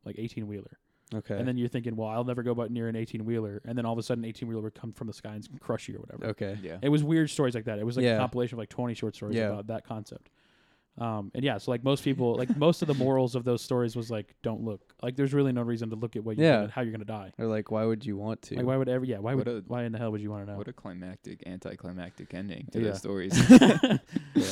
[0.05, 0.79] like 18 wheeler,
[1.15, 1.37] Okay.
[1.39, 3.87] and then you're thinking, well, I'll never go but near an 18 wheeler, and then
[3.87, 6.01] all of a sudden, 18 wheeler would come from the sky and crush you or
[6.01, 6.27] whatever.
[6.27, 6.59] okay.
[6.63, 7.79] Yeah, It was weird stories like that.
[7.79, 8.17] It was like Yeah.
[8.17, 9.49] a compilation of like 20 short stories Yeah.
[9.49, 10.31] about that concept.
[10.99, 13.95] Um, and yeah, so like most people, like most of the morals of those stories
[13.95, 14.81] was like, don't look.
[15.01, 16.57] Like, there's really no reason to look at what you're Yeah.
[16.63, 17.31] gonna, how you're gonna die.
[17.39, 18.57] Or like, why would you want to?
[18.57, 19.05] Like, why would ever?
[19.05, 19.57] Yeah, why What would?
[19.59, 20.59] a- why in the hell would you want to know?
[20.59, 22.89] what a climactic, anticlimactic ending to Yeah.
[22.89, 23.33] those stories.
[24.35, 24.49] yeah.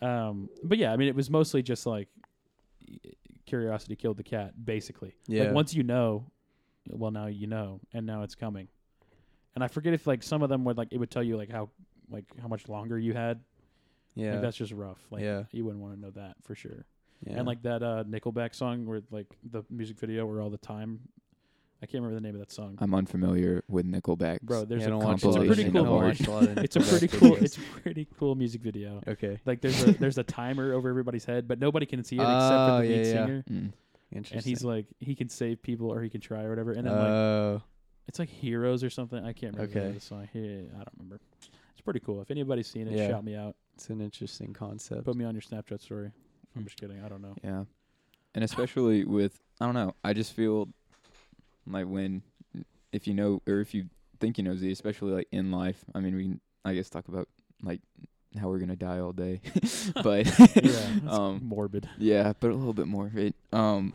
[0.00, 2.08] um, but yeah, I mean, it was mostly just like
[3.50, 5.14] curiosity killed the cat, basically.
[5.26, 5.44] Yeah.
[5.44, 6.30] Like once you know,
[6.88, 8.68] well, now you know, and now it's coming.
[9.54, 11.50] And I forget if like some of them would like it would tell you like
[11.50, 11.68] how
[12.08, 13.40] like how much longer you had.
[14.14, 14.32] Yeah.
[14.32, 14.98] Like, that's just rough.
[15.10, 15.44] Like Yeah.
[15.52, 16.86] you wouldn't want to know that for sure.
[17.26, 17.34] Yeah.
[17.38, 21.00] And like that uh, Nickelback song where like the music video where all the time,
[21.82, 22.76] I can't remember the name of that song.
[22.78, 24.42] I'm unfamiliar with Nickelback.
[24.42, 25.72] Bro, there's yeah, I a don't watch it's a pretty Nickelback.
[25.72, 25.80] cool.
[25.80, 27.30] I don't watch a lot of It's a Nickelback pretty cool.
[27.36, 27.42] videos.
[27.42, 29.00] It's a pretty cool music video.
[29.08, 29.40] okay.
[29.46, 32.38] Like there's a there's a timer over everybody's head, but nobody can see it except
[32.38, 33.12] for Oh, the lead yeah, yeah.
[33.12, 33.44] singer.
[33.50, 33.72] Mm.
[34.12, 34.36] Interesting.
[34.38, 36.72] And he's like he can save people or he can try or whatever.
[36.72, 37.62] And then like oh,
[38.08, 39.18] it's like Heroes or something.
[39.24, 39.88] I can't remember the name Okay.
[39.88, 40.28] of the song.
[40.34, 40.42] Yeah,
[40.74, 41.20] I don't remember.
[41.72, 42.20] It's pretty cool.
[42.20, 43.08] If anybody's seen it, Yeah.
[43.08, 43.56] shout me out.
[43.74, 45.04] it's an interesting concept.
[45.06, 46.10] Put me on your Snapchat story.
[46.54, 46.64] I'm Hmm.
[46.64, 47.00] just kidding.
[47.02, 47.36] I don't know.
[47.42, 47.64] Yeah.
[48.34, 50.68] And especially with I don't know, I just feel
[51.72, 52.22] like when
[52.92, 53.86] if you know or if you
[54.18, 57.08] think you know Z, especially like in life, I mean we can I guess talk
[57.08, 57.28] about
[57.62, 57.80] like
[58.38, 59.40] how we're gonna die all day.
[60.02, 60.26] but
[60.62, 61.88] Yeah, um morbid.
[61.98, 63.34] yeah, but a little bit more of it.
[63.52, 63.92] Um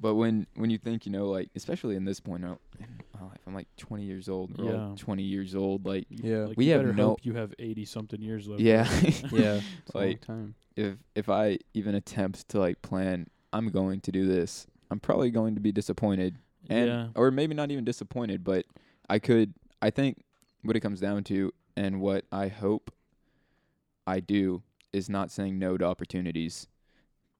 [0.00, 2.86] but when when you think, you know, like especially in this point out in
[3.18, 4.94] my life, I'm like twenty years old, we're Yeah.
[4.96, 6.44] twenty years old, like yeah.
[6.46, 8.60] Like We you have no- hope you have 80 something years left.
[8.62, 8.88] Yeah.
[9.32, 9.60] yeah.
[9.84, 10.54] It's a long like time.
[10.76, 14.66] if if I even attempt to like plan, I'm going to do this.
[14.90, 16.36] I'm probably going to be disappointed,
[16.68, 17.06] and yeah.
[17.14, 18.64] or maybe not even disappointed, but
[19.08, 19.54] I could.
[19.80, 20.22] I think
[20.62, 22.92] what it comes down to, and what I hope
[24.06, 26.66] I do, is not saying no to opportunities,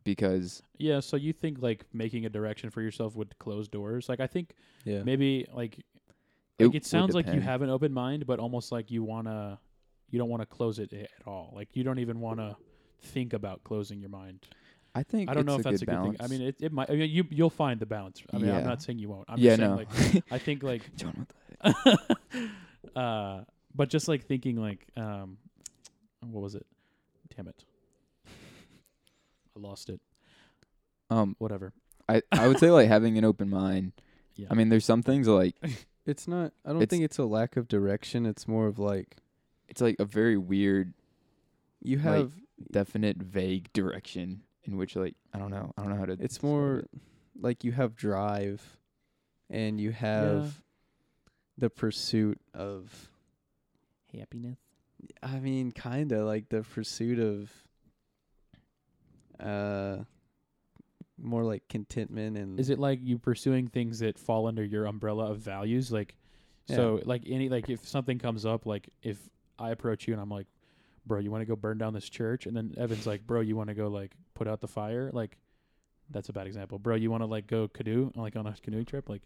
[0.05, 4.09] because Yeah, so you think like making a direction for yourself would close doors?
[4.09, 5.03] Like I think Yeah.
[5.03, 5.79] maybe like
[6.59, 9.59] It like it sounds like you have an open mind, but almost like you wanna
[10.11, 11.53] you don't want to close it at all.
[11.55, 12.57] Like you don't even want to
[13.03, 14.47] think about closing your mind.
[14.94, 16.20] I think I don't know it's if that's a good good thing.
[16.20, 16.90] I mean, it, it might.
[16.90, 18.22] I mean, you you'll find the balance.
[18.33, 19.27] I mean, I'm not saying you won't.
[19.29, 21.27] I'm yeah, just saying no, like I think like John,
[21.61, 21.74] what
[22.33, 22.48] the
[23.01, 25.38] uh, but just like thinking like um,
[26.20, 26.66] what was it?
[27.37, 27.64] Damn it,
[28.27, 30.01] I lost it.
[31.11, 31.72] um, Whatever.
[32.09, 33.92] I I would say like having an open mind.
[34.40, 34.46] Yeah.
[34.53, 35.57] I mean, there's some things like
[36.07, 36.53] It's not.
[36.64, 38.24] I don't It's- think it's a lack of direction.
[38.24, 39.16] It's more of like
[39.66, 40.94] it's like a very weird,
[41.83, 42.33] you Like, have.
[42.70, 46.16] definite, vague direction in which like I don't know, I don't know how to.
[46.21, 46.90] it's more it.
[47.40, 48.79] like you have drive,
[49.51, 50.62] and you have
[51.57, 53.11] the pursuit of.
[54.16, 54.57] Happiness.
[55.23, 57.53] I mean, kinda like the pursuit of.
[59.44, 60.05] Uh.
[61.21, 62.61] More like contentment and.
[62.61, 65.90] Is it like you pursuing things that fall under your umbrella of values?
[65.90, 66.14] Like,
[66.68, 69.18] so like any like if something comes up, like if
[69.59, 70.47] I approach you and I'm like,
[71.07, 73.57] bro, you want to go burn down this church, and then Evan's like, bro, you
[73.57, 75.37] want to go like put out the fire, like
[76.11, 76.94] that's a bad example, bro.
[76.94, 79.22] You want to like go canoe, like on a canoeing trip, like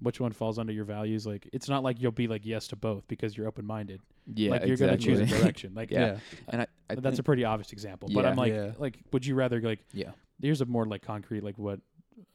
[0.00, 1.26] which one falls under your values?
[1.26, 4.00] Like it's not like you'll be like yes to both because you're open minded.
[4.34, 5.74] yeah, like you're gonna choose a direction.
[5.74, 6.18] Like Yeah.
[6.48, 8.08] and I, I that's a pretty obvious example.
[8.12, 8.72] But I'm like, Yeah.
[8.78, 9.80] like, would you rather like?
[9.92, 10.10] yeah.
[10.40, 11.80] Here's a more like concrete, like what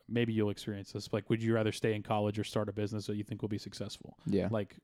[0.10, 1.08] maybe you'll experience this.
[1.14, 3.50] Like, would you rather stay in college or start a business that you think will
[3.50, 4.18] be successful?
[4.26, 4.48] Yeah.
[4.52, 4.76] Like,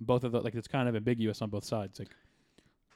[0.00, 1.98] both of the like it's kind of ambiguous on both sides.
[1.98, 2.10] Like,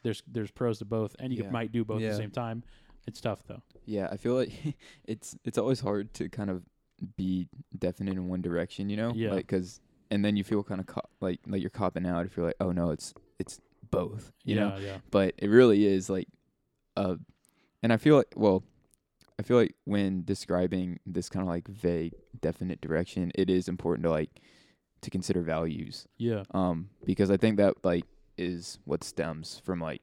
[0.03, 1.51] there's there's pros to both, and you Yeah.
[1.51, 2.65] might do both at the same time.
[3.07, 3.63] It's tough though.
[3.85, 4.53] Yeah, I feel like
[5.07, 6.63] it's it's always hard to kind of
[7.17, 9.13] be definite in one direction, you know?
[9.15, 9.33] Yeah.
[9.33, 12.37] Like, cause and then you feel kind of co- like like you're copping out if
[12.37, 13.61] you're like, oh no, it's it's
[13.91, 14.77] both, you yeah, know?
[14.79, 16.29] yeah, But it really is like,
[16.97, 17.17] uh,
[17.83, 18.63] and I feel like well,
[19.39, 24.05] I feel like when describing this kind of like vague, definite direction, it is important
[24.05, 24.31] to like
[25.01, 28.05] to consider values, yeah, um, because I think that like
[28.39, 30.01] is what stems from like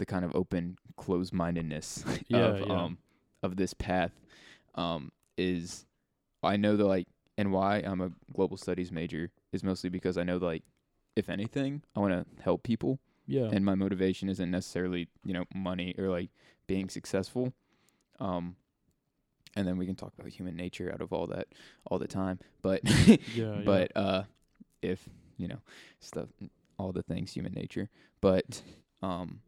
[0.00, 2.74] the kind of open closed mindedness Yeah, of yeah.
[2.74, 2.98] um
[3.42, 4.12] of this path
[4.74, 5.84] um is
[6.42, 10.24] I know that like and why I'm a global studies major is mostly because I
[10.24, 10.62] know that, like
[11.16, 13.48] if anything I want to help people yeah.
[13.52, 16.30] and my motivation isn't necessarily you know money or like
[16.66, 17.52] being successful
[18.18, 18.56] um
[19.54, 21.46] and then we can talk about human nature out of all that
[21.90, 23.60] all the time but yeah, yeah.
[23.66, 24.22] but uh
[24.80, 25.60] if you know
[26.00, 26.28] stuff
[26.78, 27.90] all the things human nature
[28.22, 28.62] but
[29.02, 29.40] um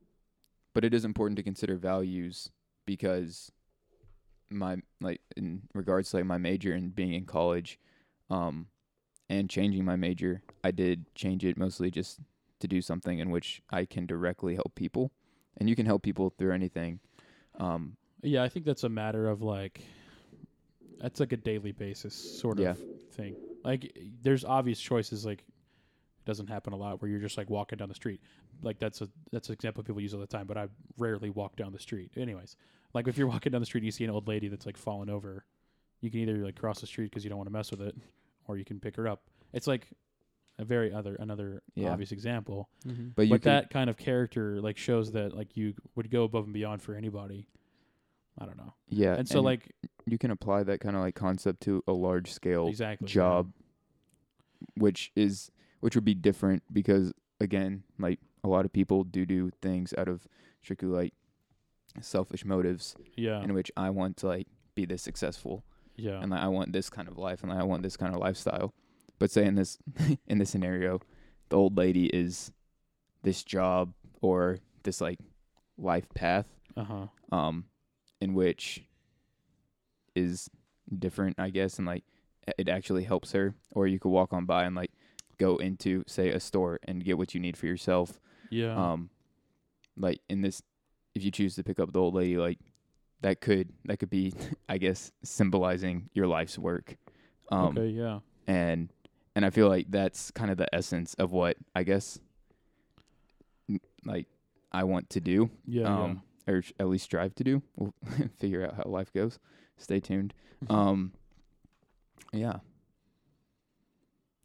[0.75, 2.51] but it is important to consider values
[2.87, 3.53] because
[4.51, 7.79] my like in regards to like my major and being in college
[8.29, 8.67] um
[9.31, 12.19] and changing my major i did change it mostly just
[12.61, 15.11] to do something in which i can directly help people
[15.57, 17.01] and you can help people through anything
[17.59, 19.81] um yeah, I think that's a matter of like,
[21.01, 22.71] that's like a daily basis sort Yeah.
[22.71, 22.79] of
[23.11, 23.37] thing.
[23.65, 25.27] Like, there's obvious choices.
[25.27, 25.45] Like,
[26.25, 28.21] it doesn't happen a lot where you're just like walking down the street.
[28.63, 30.47] Like that's a that's an example people use all the time.
[30.47, 32.13] But I rarely walk down the street.
[32.17, 32.57] Anyways,
[32.95, 34.77] like if you're walking down the street, and you see an old lady that's like
[34.77, 35.45] fallen over.
[36.01, 37.95] You can either like cross the street because you don't want to mess with it,
[38.47, 39.23] or you can pick her up.
[39.53, 39.87] It's like
[40.59, 41.91] a very other another Yeah.
[41.93, 42.69] obvious example.
[42.87, 43.09] Mm-hmm.
[43.15, 46.45] but but can that kind of character like shows that like you would go above
[46.45, 47.47] and beyond for anybody.
[48.39, 48.73] I don't know.
[48.89, 49.73] yeah and so like
[50.07, 53.13] you can apply that kind of like concept to a large scale exactly yeah.
[53.15, 53.53] job
[54.77, 55.51] which is
[55.83, 60.09] which would be different because again like a lot of people do do things out
[60.09, 60.27] of
[60.63, 61.13] strictly like
[62.01, 63.43] selfish motives Yeah.
[63.43, 65.65] in which I want to like be this successful
[65.97, 66.21] yeah.
[66.23, 68.21] and like I want this kind of life and like I want this kind of
[68.21, 68.73] lifestyle.
[69.19, 69.79] But say in this
[70.27, 71.01] in this scenario,
[71.51, 72.51] the old lady is
[73.23, 73.93] this job
[74.23, 75.19] or this like
[75.77, 77.07] life path Uh huh.
[77.37, 77.65] um
[78.21, 78.85] in which
[80.15, 80.49] is
[80.99, 82.05] different I guess and like
[82.59, 84.91] it actually helps her or you could walk on by and like
[85.45, 88.09] go into say a store and get what you need for yourself
[88.51, 88.75] Yeah.
[88.93, 89.11] um
[89.97, 90.63] like in this
[91.15, 92.59] if you choose to pick up the old lady like
[93.21, 94.33] that could that could be
[94.69, 96.97] i guess symbolizing your life's work
[97.51, 97.89] um okay.
[97.89, 98.19] Yeah.
[98.47, 98.89] and
[99.35, 102.19] and i feel like that's kind of the essence of what i guess
[104.05, 104.27] like
[104.73, 105.85] i want to do Yeah.
[106.03, 107.95] um or sh- at least strive to do we'll
[108.39, 109.39] figure out how life goes
[109.77, 110.35] stay tuned
[110.71, 111.13] um
[112.33, 112.59] yeah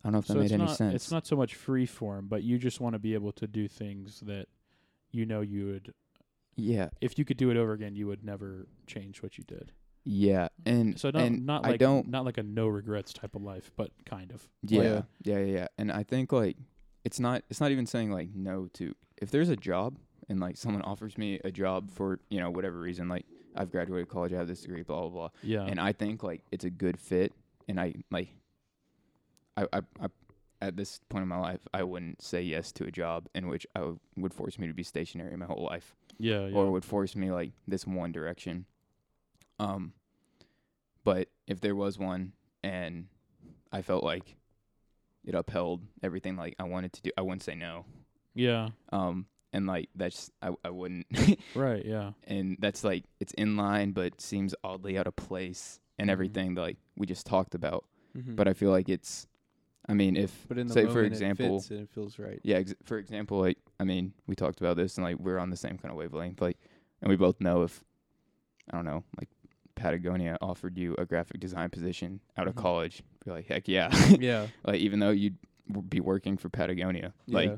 [0.07, 1.53] i don't know if that so made it's any not sense it's not so much
[1.55, 4.47] free form, but you just want to be able to do things that
[5.11, 5.93] you know you would
[6.55, 9.71] yeah if you could do it over again, you would never change what you did.
[10.05, 13.43] yeah and So not and not I don't not like a no regrets type of
[13.43, 14.47] life, but kind of.
[14.63, 15.01] Yeah, Yeah.
[15.23, 15.67] yeah, yeah, yeah.
[15.77, 16.55] And I think like
[17.03, 19.97] it's not it's not even saying like no to if there's a job
[20.29, 24.09] and like someone offers me a job for, you know, whatever reason, like I've graduated
[24.09, 25.29] college, I have this degree, blah blah blah.
[25.43, 25.63] Yeah.
[25.63, 27.33] And I think like it's a good fit
[27.67, 28.29] and I like
[29.57, 30.07] I I, I
[30.61, 33.67] at this point in my life, I wouldn't say yes to a job in which
[33.75, 36.47] I w- would force me to be stationary my whole life yeah.
[36.47, 36.55] Yeah.
[36.57, 38.65] or would force me like this one direction.
[39.59, 39.93] Um,
[41.03, 43.05] but if there was one and
[43.71, 44.35] I felt like
[45.25, 47.85] it upheld everything like I wanted to do, I wouldn't say no.
[48.33, 48.69] yeah.
[48.91, 51.05] Um, and like that's I I wouldn't,
[51.55, 51.85] Right.
[51.85, 52.11] Yeah.
[52.25, 56.13] and that's like it's in line, but seems oddly out of place and Mhm.
[56.13, 57.85] everything that like we just talked about.
[58.17, 58.35] Mhm.
[58.35, 59.27] But I feel like it's,
[59.89, 62.39] I mean, if but in the say for it example, fits and it feels right.
[62.43, 65.49] yeah, ex- for example, like I mean, we talked about this and like we're on
[65.49, 66.57] the same kind of wavelength, like,
[67.01, 67.83] and we both know if
[68.71, 69.29] I don't know, like
[69.75, 72.61] Patagonia offered you a graphic design position out of Mhm.
[72.61, 74.47] college, be like, heck yeah, yeah.
[74.65, 75.37] like even though you'd
[75.89, 77.57] be working for Patagonia, like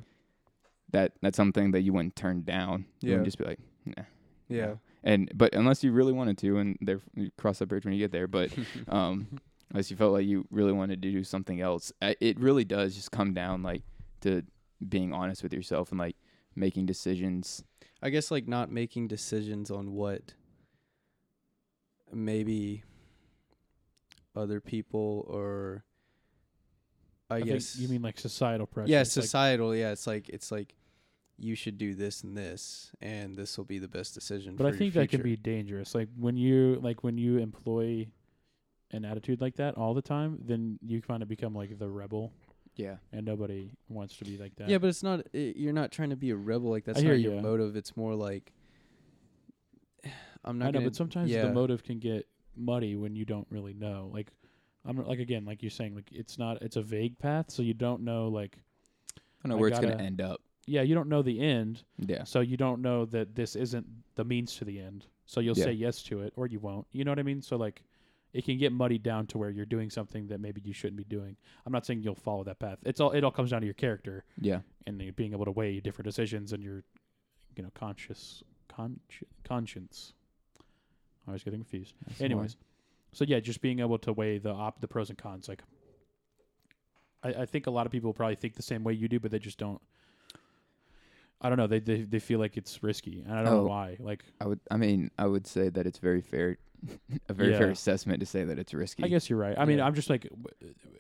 [0.92, 2.86] that that's something that you wouldn't turn down.
[3.02, 3.14] You Yeah.
[3.16, 4.04] wouldn't just be like, nah.
[4.50, 4.76] Yeah.
[5.04, 8.00] And but unless you really wanted to, and there you cross that bridge when you
[8.00, 8.52] get there, but
[8.88, 9.40] um,
[9.72, 13.12] unless you felt like you really wanted to do something else, it really does just
[13.12, 13.84] come down like
[14.22, 14.44] to
[14.88, 16.16] being honest with yourself and like
[16.56, 17.64] making decisions.
[18.02, 20.34] I guess like not making decisions on what
[22.12, 22.84] maybe
[24.36, 25.84] other people or
[27.30, 28.90] I, I, guess think you mean like societal pressure.
[28.92, 30.74] yeah It's like- societal yeah it's like it's like
[31.38, 34.68] you should do this and this and this will be the best decision but for
[34.68, 35.94] I your think that can be dangerous.
[35.96, 38.08] Like when you like when you employ
[38.92, 42.32] an attitude like that all the time, then you kind of become like the rebel,
[42.76, 42.96] Yeah.
[43.12, 44.70] and nobody wants to be like that.
[44.70, 47.12] yeah but it's not i you're not trying to be a rebel like that's hear
[47.14, 47.42] not your ya.
[47.42, 48.52] motive it's more like
[50.46, 51.44] I'm not I know, gonna but sometimes yeah.
[51.44, 54.10] the motive can get muddy when you don't really know.
[54.14, 54.32] Like,
[54.86, 57.74] I'm like again, like you're saying, like it's not, it's a vague path, so you
[57.74, 58.28] don't know.
[58.30, 58.58] Like,
[59.18, 60.42] I don't know I where it's gotta- gonna end up.
[60.66, 62.24] yeah, you don't know the end, Yeah.
[62.24, 65.06] so you don't know that this isn't the means to the end.
[65.26, 65.66] So you'll Yeah.
[65.66, 66.88] say yes to it, or you won't.
[66.92, 67.42] You know what I mean?
[67.42, 67.84] So like,
[68.34, 71.04] it can get muddied down to where you're doing something that maybe you shouldn't be
[71.04, 71.36] doing.
[71.66, 72.78] I'm not saying you'll follow that path.
[72.86, 74.60] It's all, it all comes down to your character Yeah.
[74.86, 76.84] and being able to weigh different decisions and your,
[77.56, 80.14] you know, conscious consci- conscience.
[81.28, 81.94] I was getting confused.
[82.08, 82.56] That's Anyways,
[83.14, 85.48] so yeah, just being able to weigh the op- the pros and cons.
[85.50, 85.64] Like,
[87.24, 89.32] I, I think a lot of people probably think the same way you do, but
[89.32, 89.82] they just don't.
[91.42, 91.68] I don't know.
[91.68, 93.68] They they they feel like it's risky, and I don't know Oh.
[93.68, 93.96] why.
[94.00, 94.60] Like, I would.
[94.70, 96.58] I mean, I would say that it's very fair,
[97.30, 99.04] a very fair assessment to say that it's risky.
[99.04, 99.58] I guess you're right.
[99.58, 100.28] I mean, I'm just like,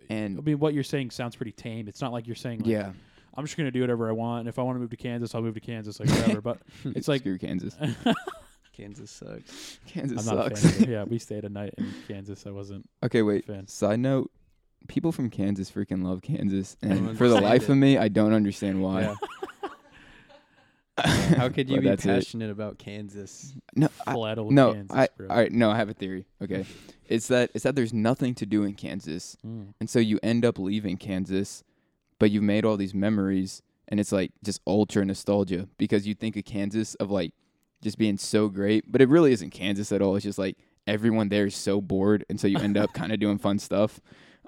[0.09, 1.87] and I mean, what you're saying sounds pretty tame.
[1.89, 2.91] It's not like you're saying, like, yeah,
[3.35, 4.41] I'm just gonna do whatever I want.
[4.41, 6.41] And if I want to move to Kansas, I'll move to Kansas, like whatever.
[6.41, 7.75] But it's like, screw Kansas.
[8.73, 10.61] Kansas sucks Kansas I'm not sucks.
[10.61, 10.71] fan.
[10.73, 10.89] Of it.
[10.89, 12.45] Yeah, we stayed a night in Kansas.
[12.47, 13.45] I wasn't okay, a wait.
[13.45, 13.67] fan.
[13.67, 14.31] Side note:
[14.87, 17.69] People from Kansas freaking love Kansas, and for the life it.
[17.71, 19.01] of me, I don't understand why.
[19.01, 19.15] Yeah.
[21.37, 22.07] How could you be that's it.
[22.07, 23.53] passionate about Kansas?
[23.75, 24.73] No, I, no.
[24.73, 25.27] Kansas, I, bro.
[25.29, 25.51] all right.
[25.51, 26.25] No, I have a theory.
[26.41, 26.65] Okay,
[27.07, 29.73] it's that it's that there's nothing to do in Kansas, Mm.
[29.79, 31.63] and so you end up leaving Kansas,
[32.19, 36.35] but you've made all these memories, and it's like just ultra nostalgia because you think
[36.35, 37.33] of Kansas of like
[37.81, 40.15] just being so great, but it really isn't Kansas at all.
[40.15, 43.19] It's just like everyone there is so bored, and so you end up kind of
[43.19, 43.99] doing fun stuff.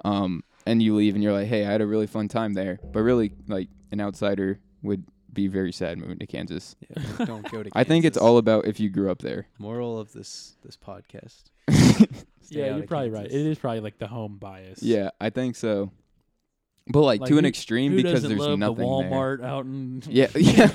[0.03, 2.79] Um, and you leave, and you're like, "Hey, I had a really fun time there,"
[2.91, 5.03] but really, like an outsider would
[5.33, 6.75] be very sad moving to Kansas.
[6.81, 7.69] Yeah, don't- don't go to.
[7.69, 7.71] Kansas.
[7.75, 9.47] I think it's all about if you grew up there.
[9.59, 11.43] moral of this this podcast.
[12.53, 13.27] Yeah, you're of probably right.
[13.27, 14.83] It is probably like the home bias.
[14.83, 15.89] Yeah, I think so.
[16.85, 19.09] But like, Like, to an extreme because there's love nothing the there.
[19.09, 20.67] Walmart out in Yeah, yeah.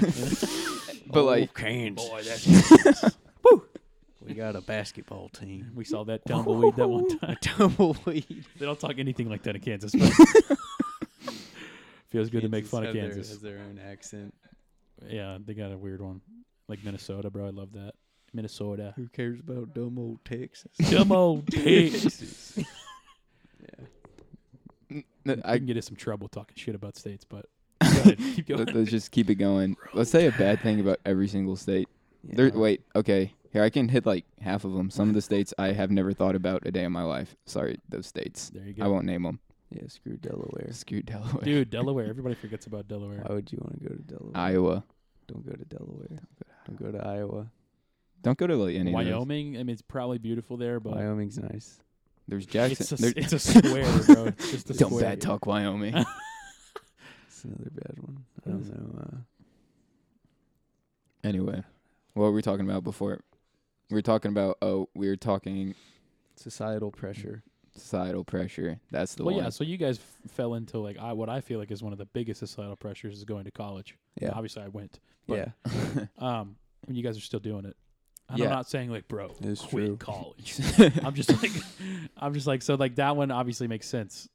[1.07, 2.09] but Oh, like, Kansas.
[2.09, 3.67] Boy, that's Woo!
[4.27, 5.73] We got a basketball team.
[5.75, 7.37] We saw that tumbleweed that one time.
[7.43, 8.47] Tumbleweed.
[8.59, 9.93] They don't talk anything like that in Kansas.
[9.93, 10.57] But
[12.09, 13.29] feels good to make fun of have their- Kansas.
[13.31, 14.33] has their own accent.
[15.09, 16.21] Yeah, they got a weird one,
[16.69, 17.47] like Minnesota, bro.
[17.47, 17.95] I love that.
[18.33, 18.93] Minnesota.
[18.97, 20.71] Who cares about dumb old Texas?
[20.91, 22.59] Dumb old Texas.
[24.89, 25.35] yeah.
[25.45, 27.47] I can get in some trouble talking shit about states, but
[27.81, 28.65] go ahead, keep going.
[28.67, 29.77] let, us just keep it going.
[29.95, 31.89] Let's say a bad thing about every single state.
[32.25, 33.33] There, wait, okay.
[33.53, 34.91] Here I can hit like half of them.
[34.91, 37.37] Some of the states I have never thought about a day in my life.
[37.47, 38.51] Sorry, those states.
[38.51, 38.85] There you go.
[38.85, 39.41] I won't name them.
[39.71, 40.69] Yeah, screw Delaware.
[40.73, 41.71] Screw Delaware, dude.
[41.71, 42.07] Delaware.
[42.09, 43.23] Everybody forgets about Delaware.
[43.27, 44.33] Why would you want to go to Delaware?
[44.37, 44.85] Iowa.
[45.27, 46.19] Don't go to Delaware.
[46.67, 47.51] Don't go to Iowa.
[48.23, 49.13] Don't go to like any of those.
[49.13, 49.57] Wyoming.
[49.57, 51.79] I mean, it's probably beautiful there, but Wyoming's nice.
[52.29, 52.77] There's Jackson.
[52.83, 54.27] it's a there- it's a square, bro.
[54.27, 55.03] It's just a Don't square.
[55.11, 55.95] bad talk Wyoming.
[57.29, 58.25] It's another bad one.
[58.47, 59.01] I don't know.
[59.03, 59.17] Uh,
[61.25, 61.63] anyway,
[62.15, 63.21] what were we talking about before?
[63.91, 65.75] We were talking about oh, we were talking
[66.37, 67.43] societal pressure.
[67.77, 68.79] Societal pressure.
[68.91, 69.45] That's the Well, one.
[69.45, 69.51] yeah.
[69.51, 71.99] So you guys f- fell into like I, what I feel like is one of
[71.99, 73.97] the biggest societal pressures is going to college.
[74.21, 74.31] Yeah.
[74.35, 75.01] Obviously, I went.
[75.27, 76.07] But- yeah.
[76.19, 76.57] Um,
[76.87, 77.77] and you guys are still doing it.
[78.29, 78.47] And Yeah.
[78.47, 79.97] I'm not saying like, bro, It's quit true.
[79.97, 80.57] college.
[81.05, 81.53] I'm just like,
[82.17, 84.29] I'm just like, so like that one obviously makes sense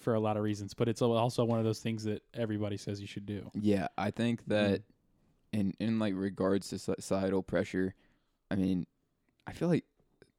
[0.00, 3.00] for a lot of reasons, but it's also one of those things that everybody says
[3.00, 3.50] you should do.
[3.54, 4.82] Yeah, I think that
[5.52, 7.94] in in like regards to societal pressure,
[8.50, 8.86] I mean,
[9.46, 9.84] I feel like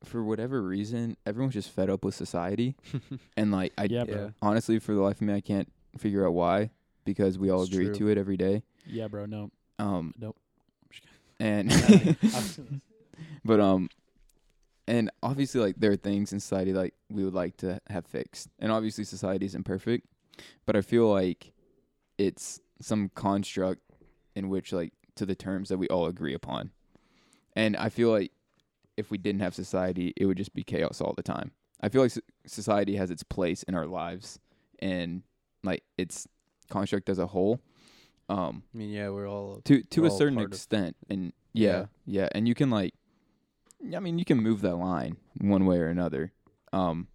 [0.03, 2.75] for whatever reason, everyone's just fed up with society,
[3.37, 4.13] and like I Yeah, yeah.
[4.15, 4.33] bro.
[4.41, 6.69] honestly, for the life of me, I can't figure out why
[7.05, 7.95] because we all It's agree true.
[7.95, 8.63] to it every day.
[8.85, 9.25] Yeah, bro.
[9.25, 10.37] No, Um, nope.
[11.39, 11.71] and
[13.45, 13.89] but um,
[14.87, 18.49] and obviously, like there are things in society like we would like to have fixed,
[18.59, 20.07] and obviously, society isn't perfect,
[20.65, 21.51] but I feel like
[22.17, 23.81] it's some construct
[24.35, 26.71] in which like to the terms that we all agree upon,
[27.55, 28.31] and I feel like
[28.99, 31.51] if we didn't have society, it would just be chaos all the time.
[31.81, 32.11] I feel like
[32.45, 34.39] society has its place in our lives,
[34.79, 35.23] and
[35.63, 36.27] like its
[36.69, 37.59] construct as a whole.
[38.27, 41.85] Um, I mean, yeah, we're all to to a certain part of- extent and yeah,
[42.05, 42.93] yeah and you can like
[43.95, 46.31] i mean you can move that line one way or another
[46.73, 47.07] um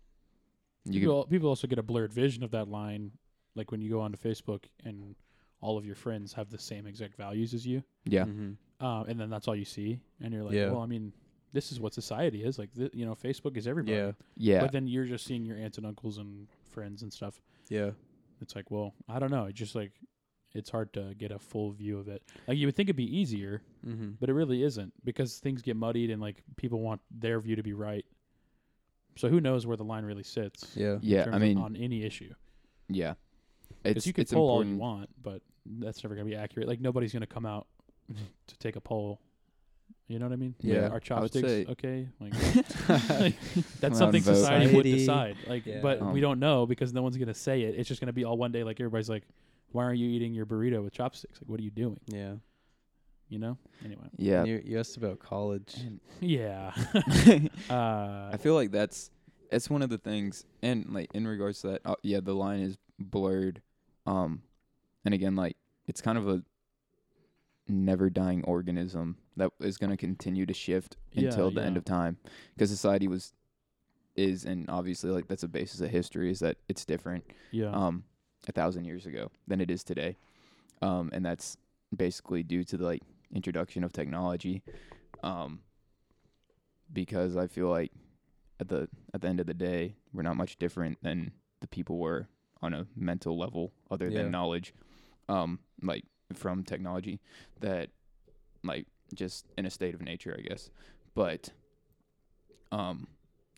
[0.86, 3.12] you can people, people also get a blurred vision of that line,
[3.54, 5.14] like when you go onto Facebook and
[5.60, 8.56] all of your friends have the same exact values as you, yeah Mhm.
[8.80, 10.70] uh, and then that's all you see, and you're like, Yeah.
[10.72, 11.12] well, I mean,
[11.54, 12.74] this is what society is like.
[12.74, 13.96] Th- you know, Facebook is everybody.
[13.96, 14.12] Yeah.
[14.36, 17.40] yeah But then you're just seeing your aunts and uncles and friends and stuff.
[17.70, 17.90] Yeah.
[18.42, 19.44] It's like, well, I don't know.
[19.46, 19.92] It's just like
[20.54, 22.22] it's hard to get a full view of it.
[22.46, 24.10] Like you would think it'd be easier, Mm-hmm.
[24.20, 27.62] but it really isn't because things get muddied and like people want their view to
[27.62, 28.04] be right.
[29.16, 30.66] So who knows where the line really sits?
[30.74, 30.94] Yeah.
[30.94, 32.34] in yeah i terms of- mean on any issue,
[32.88, 33.14] yeah
[33.82, 35.42] because it's you can it's poll all important you want, but
[35.80, 36.68] that's never gonna be accurate.
[36.68, 37.66] Like nobody's gonna come out
[38.48, 39.20] to take a poll.
[40.06, 40.54] You know what I mean?
[40.60, 42.08] Yeah, Our I would chopsticks, say- okay?
[42.20, 42.34] Like
[43.20, 43.34] Like,
[43.80, 44.34] that's something and vote.
[44.34, 44.92] society, would Society.
[44.98, 45.36] decide.
[45.46, 45.80] Like, Yeah.
[45.80, 47.74] but Um, we don't know because no one's gonna say it.
[47.78, 48.64] It's just gonna be all one day.
[48.64, 49.22] Like everybody's like,
[49.72, 51.40] "Why aren't you eating your burrito with chopsticks?
[51.40, 52.34] Like, what are you doing?" Yeah.
[53.30, 53.56] You know?
[53.84, 55.74] Anyway, yeah You, you asked about college.
[56.20, 56.72] yeah.
[57.70, 59.10] uh, i feel like that's
[59.50, 62.60] it's one of the things and like in regards to that uh, yeah the line
[62.60, 63.62] is blurred
[64.06, 64.42] um
[65.04, 66.42] and again like it's kind of a
[67.66, 71.84] never dying organism that is going to continue to shift Yeah, until the end of
[71.84, 72.18] time
[72.54, 73.32] because society was
[74.16, 77.70] is and obviously like that's a basis of history is that it's different yeah.
[77.70, 78.04] um
[78.48, 80.16] a thousand years ago than it is today
[80.82, 81.56] um and that's
[81.96, 84.62] basically due to the like introduction of technology
[85.24, 85.60] um
[86.92, 87.90] because i feel like
[88.60, 91.98] at the at the end of the day we're not much different than the people
[91.98, 92.28] were
[92.62, 94.22] on a mental level other Yeah.
[94.22, 94.74] than knowledge
[95.28, 97.20] um like from technology
[97.60, 97.90] that
[98.62, 100.70] like just in a state of nature i guess
[101.14, 101.50] but
[102.72, 103.06] um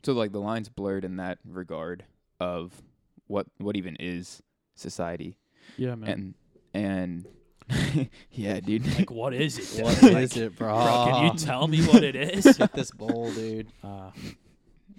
[0.05, 2.05] so like the lines blurred in that regard
[2.40, 2.82] of
[3.26, 4.42] what what even is
[4.74, 5.38] society
[5.78, 6.34] yeah, man.
[6.74, 7.26] and
[7.68, 9.82] and yeah dude like, what is it?
[9.82, 10.72] What Like, is it, bro?
[10.72, 12.57] bro, can you tell me what it is?
[12.57, 13.66] Get this bowl, dude.
[13.82, 14.11] uh,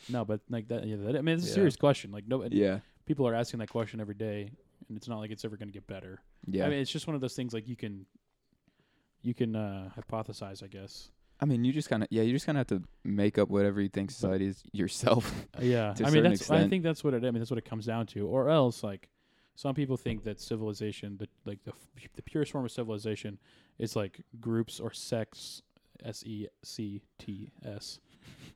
[0.10, 0.86] no, but like that.
[0.86, 1.54] Yeah, that, I mean, it's a Yeah.
[1.54, 2.12] serious question.
[2.12, 4.52] Like, no, yeah people are asking that question every day,
[4.90, 6.20] and it's not like it's ever going to get better.
[6.46, 8.06] yeah I mean, it's just one of those things like you can,
[9.22, 11.10] you can uh, hypothesize, I guess.
[11.40, 13.50] I mean, you just kind of yeah, you just kind of have to make up
[13.50, 15.32] whatever you think society is yourself.
[15.58, 17.24] Uh, yeah, I mean, that's I think that's what it.
[17.24, 18.28] I mean, that's what it comes down to.
[18.28, 19.10] Or else, like,
[19.56, 23.40] some people think that civilization, the like the f- the purest form of civilization,
[23.80, 25.64] is like groups or sects,
[26.04, 28.00] S E C T S,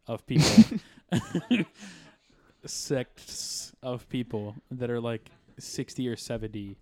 [0.08, 0.48] of people,
[2.66, 6.78] sects of people that are like sixty or seventy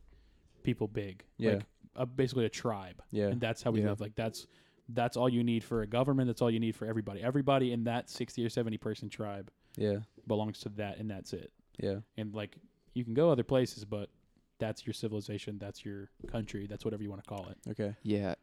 [0.64, 1.24] people big.
[1.38, 1.54] Yeah.
[1.54, 1.64] like,
[1.96, 3.02] uh, basically a tribe.
[3.12, 3.28] Yeah.
[3.28, 3.90] and that's how we Yeah.
[3.90, 4.02] live.
[4.02, 4.48] Like that's
[4.92, 6.26] That's all you need for a government.
[6.30, 7.22] That's all you need for everybody.
[7.22, 10.00] Everybody in that 60 or 70 person tribe Yeah.
[10.26, 11.54] belongs to that, and that's it.
[11.78, 12.00] Yeah.
[12.18, 12.58] And like
[12.96, 14.10] you can go other places, but
[14.58, 15.60] that's your civilization.
[15.60, 16.66] That's your country.
[16.66, 17.58] That's whatever you want to call it.
[17.70, 17.96] Okay.
[18.02, 18.34] Yeah.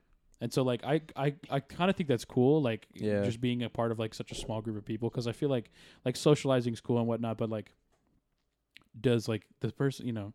[0.40, 3.24] And so like I I, I kind of think that's cool like Yeah.
[3.24, 5.49] just being a part of like such a small group of people because I feel
[5.49, 5.72] like
[6.05, 7.74] like socializing is cool and whatnot but like
[9.01, 10.32] does like the person you know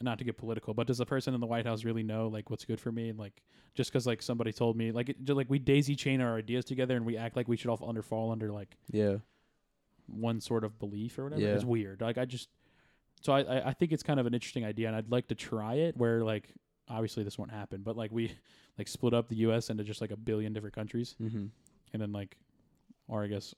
[0.00, 2.50] not to get political but does the person in the White House really know like
[2.50, 3.42] what's good for me and like
[3.74, 6.64] just because like somebody told me like it, just, like we daisy chain our ideas
[6.64, 9.18] together and we act like we should all under fall under like Yeah.
[10.06, 11.54] one sort of belief or whatever Yeah.
[11.54, 12.48] it's weird like I just
[13.20, 15.74] so I, I think it's kind of an interesting idea and I'd like to try
[15.74, 16.52] it where like
[16.88, 18.32] obviously this won't happen but like we
[18.78, 21.46] like split up the US into just like a billion different countries Mm-hmm.
[21.92, 22.36] and then like
[23.08, 23.54] or I guess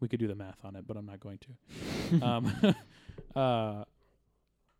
[0.00, 2.74] we could do the math on it but I'm not going to um
[3.36, 3.84] uh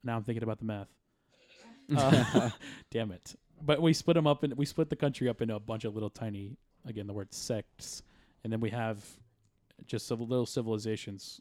[0.04, 0.88] now I'm thinking about the math
[1.96, 2.50] uh,
[2.90, 5.60] damn it but we split them up and we split the country up into a
[5.60, 8.02] bunch of little tiny again the word sects
[8.42, 9.04] and then we have
[9.86, 11.40] just some little civilizations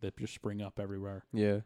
[0.00, 1.60] that just spring up everywhere yeah.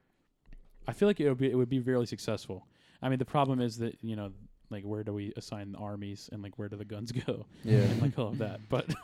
[0.89, 2.67] I feel like it would be it would be really successful.
[3.03, 4.31] I mean, the problem is that you know,
[4.71, 7.79] like where do we assign the armies and like where do the guns go Yeah.
[7.79, 8.61] and like all of that.
[8.69, 8.95] But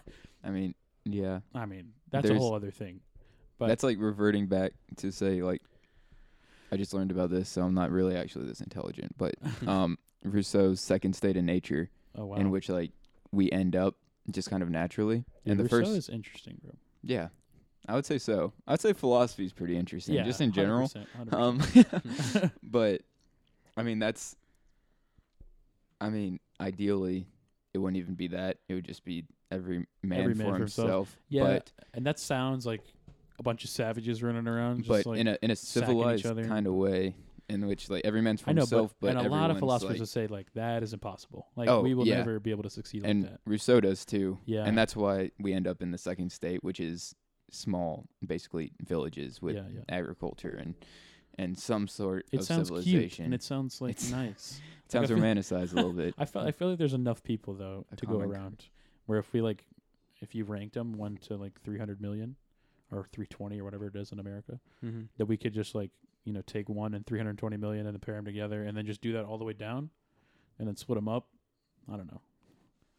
[0.44, 0.74] I mean,
[1.04, 1.40] yeah.
[1.54, 3.00] I mean, that's a whole other thing.
[3.58, 5.62] But That's like reverting back to say like
[6.72, 9.16] I just learned about this, so I'm not really actually this intelligent.
[9.18, 9.34] But
[9.66, 12.90] um Rousseau's second state of nature, oh wow, in which like
[13.30, 13.94] we end up
[14.30, 15.18] just kind of naturally.
[15.44, 16.72] Dude, and the Rousseau first is interesting, bro.
[17.02, 17.28] Yeah.
[17.88, 18.52] I would say so.
[18.68, 20.88] I'd say philosophy is pretty interesting, Yeah, just in general.
[20.88, 22.42] 100%, 100%.
[22.44, 23.02] Um, but
[23.76, 24.36] I mean, that's.
[26.00, 27.26] I mean, ideally,
[27.74, 28.58] it wouldn't even be that.
[28.68, 30.86] It would just be every man, Every man for for himself.
[30.86, 31.16] himself.
[31.28, 32.82] yeah, But and that sounds like
[33.42, 34.84] a bunch of savages running around.
[34.84, 37.14] Just but like, in a in a civilized kind of way,
[37.48, 39.58] in which like every man's for I know, himself, but, but, and a lot of
[39.58, 41.48] philosophers like, would say like that is impossible.
[41.56, 42.18] Like Oh, we will yeah.
[42.18, 43.40] never be able to succeed and like that.
[43.44, 44.38] Rousseau does too.
[44.46, 47.14] Yeah, And that's why we end up in the second state, which is
[47.50, 49.80] small, basically villages with yeah, yeah.
[49.88, 50.74] agriculture and
[51.38, 53.24] and some sort It of sounds cute civilization.
[53.24, 54.60] and it sounds like It's- nice.
[54.86, 56.14] It sounds feel- romanticized a little bit.
[56.18, 58.66] I feel I feel like there's enough people though A to go around
[59.06, 59.64] where if we like
[60.20, 62.36] if you ranked them one to like 300 million
[62.92, 65.02] or 320 or whatever it is in America mm-hmm.
[65.16, 65.90] that we could just like
[66.24, 69.12] you know take one and 320 million and pair them together and then just do
[69.14, 69.90] that all the way down
[70.58, 71.26] and then split them up.
[71.92, 72.20] I don't know.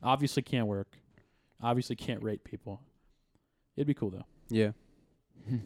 [0.02, 0.98] Obviously can't work.
[1.62, 2.82] Obviously can't rate people.
[3.78, 4.26] It'd be cool though.
[4.50, 4.72] Yeah.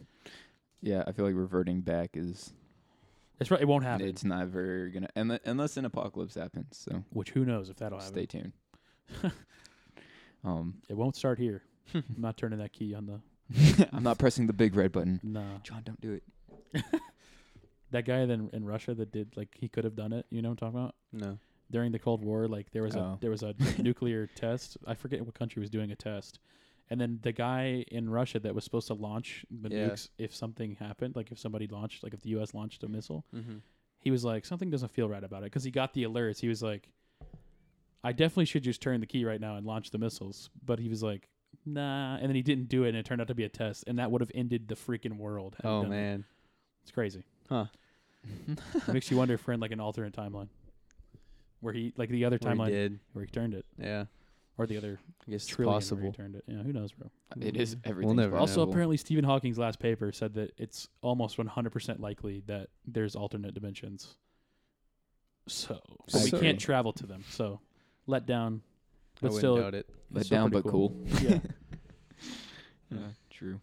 [0.81, 2.53] yeah, I feel like reverting back is
[3.39, 3.61] It's right.
[3.61, 4.07] It won't happen.
[4.07, 6.77] it's never gonna unle- unless an apocalypse happens.
[6.77, 8.13] So which who knows if that'll happen.
[8.13, 8.53] stay tuned.
[10.43, 11.63] um, It won't start here.
[11.93, 13.21] I'm not turning that key on the.
[13.93, 15.19] I'm not pressing the big red button.
[15.23, 15.59] Nah.
[15.63, 16.13] John, don't do
[16.73, 16.83] it.
[17.91, 20.25] That guy then in Russia that did like he could have done it.
[20.29, 20.95] You know what I'm talking about?
[21.13, 21.37] No.
[21.71, 22.99] during the Cold War, like there was Oh.
[22.99, 24.77] a there was a nuclear test.
[24.85, 26.39] I forget what country was doing a test,
[26.89, 29.87] and then the guy in Russia that was supposed to launch the Yeah.
[29.89, 32.53] nukes if something happened, like if somebody launched, like if the U.S.
[32.53, 33.59] launched a missile, Mm-hmm.
[33.99, 36.41] he was like something doesn't feel right about it because he got the alerts.
[36.41, 36.89] He was like,
[38.03, 40.89] I definitely should just turn the key right now and launch the missiles, but he
[40.89, 41.29] was like.
[41.65, 43.83] Nah, and then he didn't do it, and it turned out to be a test,
[43.87, 45.55] and that would have ended the freaking world.
[45.57, 45.95] had he Oh done it.
[45.95, 46.25] man.
[46.83, 47.23] it's crazy.
[47.49, 47.65] Huh.
[48.75, 50.47] It makes you wonder if we're in like an alternate timeline,
[51.61, 52.99] where he like the other Where he timeline did.
[53.13, 54.05] where he turned it, Yeah.
[54.57, 56.11] or the other I guess it's trillion where possible.
[56.11, 56.43] he turned it.
[56.47, 57.09] Yeah, who knows, bro.
[57.39, 58.15] It is everything.
[58.15, 58.37] never know.
[58.39, 58.71] Also, Possible.
[58.71, 64.15] apparently, Stephen Hawking's last paper said that it's almost 100% likely that there's alternate dimensions.
[65.47, 65.79] So,
[66.11, 67.23] but we So- can't travel to them.
[67.29, 67.59] So,
[68.07, 68.76] let down, I
[69.21, 69.87] but wouldn't still, doubt it.
[70.11, 70.95] let still down but cool.
[71.21, 71.39] Yeah.
[72.91, 72.97] yeah,
[73.29, 73.59] true.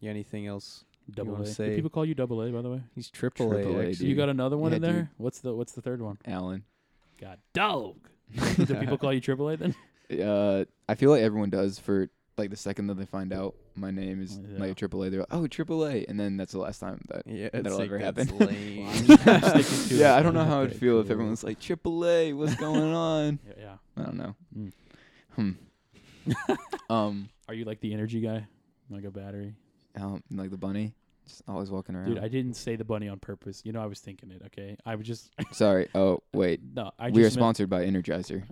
[0.00, 0.10] Yeah.
[0.10, 0.84] Anything else?
[1.10, 1.54] double wanna A.
[1.54, 2.80] Do people call you double A, by the way?
[2.94, 3.54] He's triple A.
[3.56, 3.94] Triple A, actually.
[3.94, 4.92] So you got another one Yeah, in there?
[4.92, 5.08] dude.
[5.18, 6.18] What's the What's the third one?
[6.26, 6.64] Alan.
[7.20, 7.96] God, dog.
[8.56, 9.74] Do people call you triple A then?
[10.10, 13.90] Uh, I feel like everyone does for like the second that they find out my
[13.90, 14.58] name is Yeah.
[14.58, 15.10] like a triple A.
[15.10, 17.22] They're like, oh, triple A, and then that's the last time that.
[17.26, 17.48] Yeah.
[17.52, 18.26] That'll like, ever happen.
[18.38, 18.88] lame.
[18.88, 20.16] I'm just- I'm sticking to yeah.
[20.16, 21.12] I don't know how I'd feel if cool.
[21.12, 22.32] everyone's like triple A.
[22.32, 23.38] What's going on?
[23.46, 24.02] Yeah, yeah.
[24.02, 24.34] I don't know.
[24.58, 24.72] Mm.
[25.36, 25.50] Hmm.
[26.92, 28.46] um, Are you like the energy guy?
[28.90, 29.54] Like a battery?
[29.96, 30.94] um, like the bunny,
[31.26, 32.06] just always walking around.
[32.14, 33.62] Dude, I didn't say the bunny on purpose.
[33.64, 34.42] You know, I was thinking it.
[34.46, 35.88] Okay, I was just Sorry.
[35.94, 36.90] Oh wait, no.
[36.98, 38.42] I we are meant- sponsored by Energizer.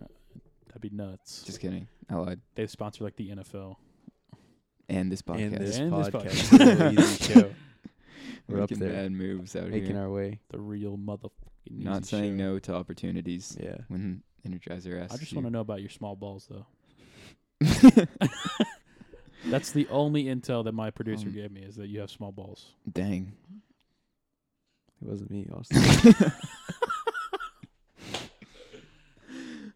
[0.72, 1.42] That'd be nuts.
[1.44, 1.86] Just kidding.
[2.10, 2.40] I lied.
[2.54, 3.76] they sponsor like the NFL.
[4.88, 5.42] And this podcast.
[5.42, 6.58] And this And this podcast.
[6.58, 6.92] podcast.
[6.98, 7.50] Easy show.
[8.48, 8.92] We're up Making there.
[9.04, 9.72] bad moves out here.
[9.72, 10.00] Making here.
[10.00, 10.40] our way.
[10.50, 11.30] The real motherfucking.
[11.70, 12.44] Not easy saying show.
[12.44, 13.76] no to opportunities Yeah.
[13.88, 15.14] when Energizer asks.
[15.14, 16.66] I just want to know about your small balls, though.
[19.46, 22.32] That's the only intel that my producer Um, gave me is that you have small
[22.32, 22.74] balls.
[22.90, 23.32] Dang.
[25.00, 25.82] It wasn't me, Austin.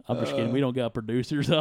[0.09, 0.53] I'm just kidding.
[0.53, 1.47] We don't got producers.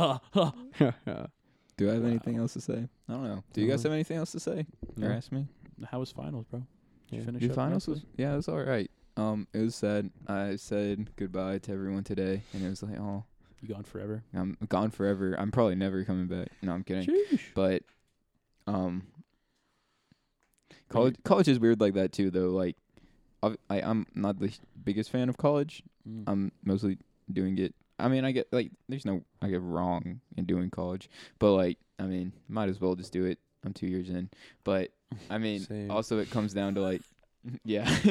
[1.78, 2.10] Do I have Wow.
[2.10, 2.88] anything else to say?
[3.10, 3.44] I don't know.
[3.54, 4.66] Do you guys Uh, have anything else to say?
[4.96, 5.08] no.
[5.08, 5.48] Or ask me?
[5.92, 6.60] How was finals, bro?
[6.60, 6.68] Did
[7.16, 7.26] you Yeah.
[7.26, 8.10] finish Your up finals was nicely?
[8.18, 8.90] yeah, it was all right.
[9.18, 10.10] Um, it was sad.
[10.28, 13.24] I said goodbye to everyone today, and it was like, oh,
[13.62, 14.24] You gone forever?
[14.34, 15.36] I'm gone forever.
[15.40, 16.50] I'm probably never coming back.
[16.62, 17.08] No, I'm kidding.
[17.10, 17.42] Sheesh.
[17.56, 17.84] But,
[18.68, 19.04] um,
[20.90, 22.52] college college is weird like that too, though.
[22.52, 22.78] Like,
[23.44, 25.84] I've- I I'm not the biggest fan of college.
[26.08, 26.24] Mm.
[26.28, 26.98] I'm mostly
[27.32, 27.74] doing it.
[27.98, 31.78] I mean, I get like, there's no I get wrong in doing college, but like,
[32.00, 33.40] I mean, might as well just do it.
[33.66, 34.30] I'm two years in,
[34.64, 34.92] but
[35.30, 35.90] I mean, Same.
[35.90, 37.02] also it comes down to like,
[37.66, 37.90] yeah,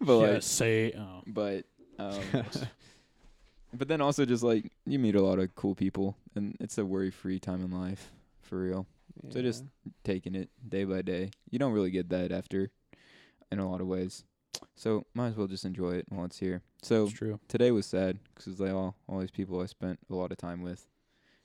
[0.00, 0.92] but yeah, like, say.
[0.92, 1.22] Oh.
[1.26, 1.64] but
[1.98, 2.20] um,
[3.74, 6.84] but then also just like you meet a lot of cool people, and it's a
[6.84, 8.10] worry-free time in life
[8.42, 8.86] for real.
[9.30, 9.64] So just
[10.04, 11.30] taking it day by day.
[11.50, 12.70] You don't really get that after,
[13.50, 14.24] in a lot of ways.
[14.74, 16.62] So might as well just enjoy it while it's here.
[16.82, 17.38] So It's true.
[17.48, 20.62] today was sad because like all all these people I spent a lot of time
[20.62, 20.86] with.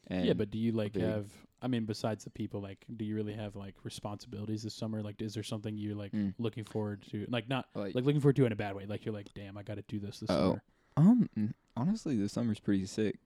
[0.08, 1.28] And yeah, but do you like big- have?
[1.62, 5.02] I mean, besides the people, like, do you really have like responsibilities this summer?
[5.02, 6.34] Like, is there something you're like Mm.
[6.38, 7.26] looking forward to?
[7.30, 8.86] Like, not like, like looking forward to in a bad way.
[8.86, 10.50] Like, you're like, damn, I got to do this this Uh-oh.
[10.52, 10.62] summer.
[10.98, 13.18] um n- honestly the summer's pretty sick.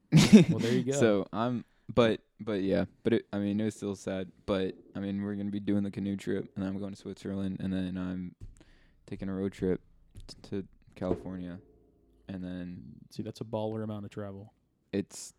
[0.50, 0.94] Well, there you go.
[0.94, 4.32] So I'm but but yeah, but it I mean it was still sad.
[4.46, 7.58] But I mean we're gonna be doing the canoe trip and I'm going to Switzerland
[7.60, 8.34] and then I'm
[9.12, 9.82] taking a road trip
[10.28, 11.60] t- to California
[12.30, 14.54] and then See, that's a baller amount of travel.
[14.94, 15.34] it's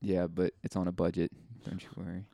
[0.00, 1.30] yeah, but it's on a budget.
[1.68, 2.24] Don't you worry.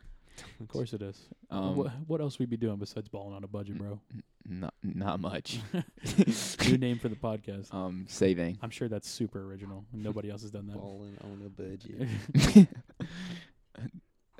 [0.61, 1.29] Of course it is.
[1.51, 4.01] Um, what what else we be doing besides balling on a budget, bro?
[4.15, 4.23] n-
[4.61, 5.61] not not much.
[6.69, 7.73] New name for the podcast.
[7.75, 8.59] um, saving.
[8.63, 9.85] I'm sure that's super original.
[9.93, 10.77] Nobody else has done that.
[10.77, 12.69] balling on a budget.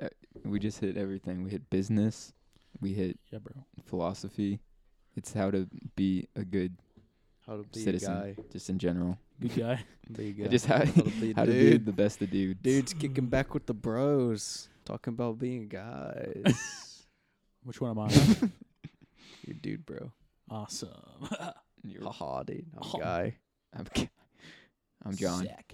[0.01, 0.07] Uh,
[0.43, 1.43] we just hit everything.
[1.43, 2.33] We hit business.
[2.81, 3.53] We hit yeah, bro.
[3.85, 4.59] philosophy.
[5.15, 6.75] It's how to be a good
[7.45, 8.11] How to be Citizen.
[8.11, 8.35] a guy.
[8.51, 9.17] just in general.
[9.39, 9.83] Good guy.
[10.15, 10.47] Be a guy.
[10.47, 11.85] Just how, How to be a how to be dude.
[11.85, 12.59] the best of dudes.
[12.61, 14.67] Dude's kicking back with the bros.
[14.85, 17.05] Talking about being guys.
[17.63, 18.09] Which one am I?
[19.47, 20.11] you dude, bro.
[20.49, 20.89] awesome.
[21.83, 22.65] You're- Haha, dude.
[22.77, 22.99] I'm Oh.
[22.99, 23.35] guy.
[23.73, 24.09] I'm, K-
[25.05, 25.43] I'm John.
[25.43, 25.73] Sick.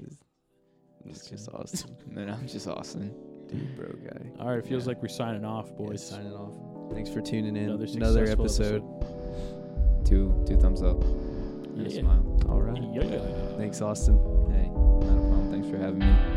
[1.05, 1.95] It's Just just Austin.
[2.07, 3.13] And then I'm just Austin.
[3.47, 4.29] Dude, bro, guy.
[4.39, 4.89] All right, it feels Yeah.
[4.89, 6.09] like we're signing off, Boys, boys.
[6.09, 6.93] signing off.
[6.93, 7.69] Thanks for tuning in.
[7.69, 9.18] Another Another, successful episode.
[10.05, 11.01] Two two thumbs up.
[11.03, 12.25] And a smile.
[12.49, 12.81] All right.
[12.93, 13.57] Yeah.
[13.57, 14.17] Thanks, Austin.
[14.51, 15.51] Hey, not a problem.
[15.51, 16.28] Thanks for having me.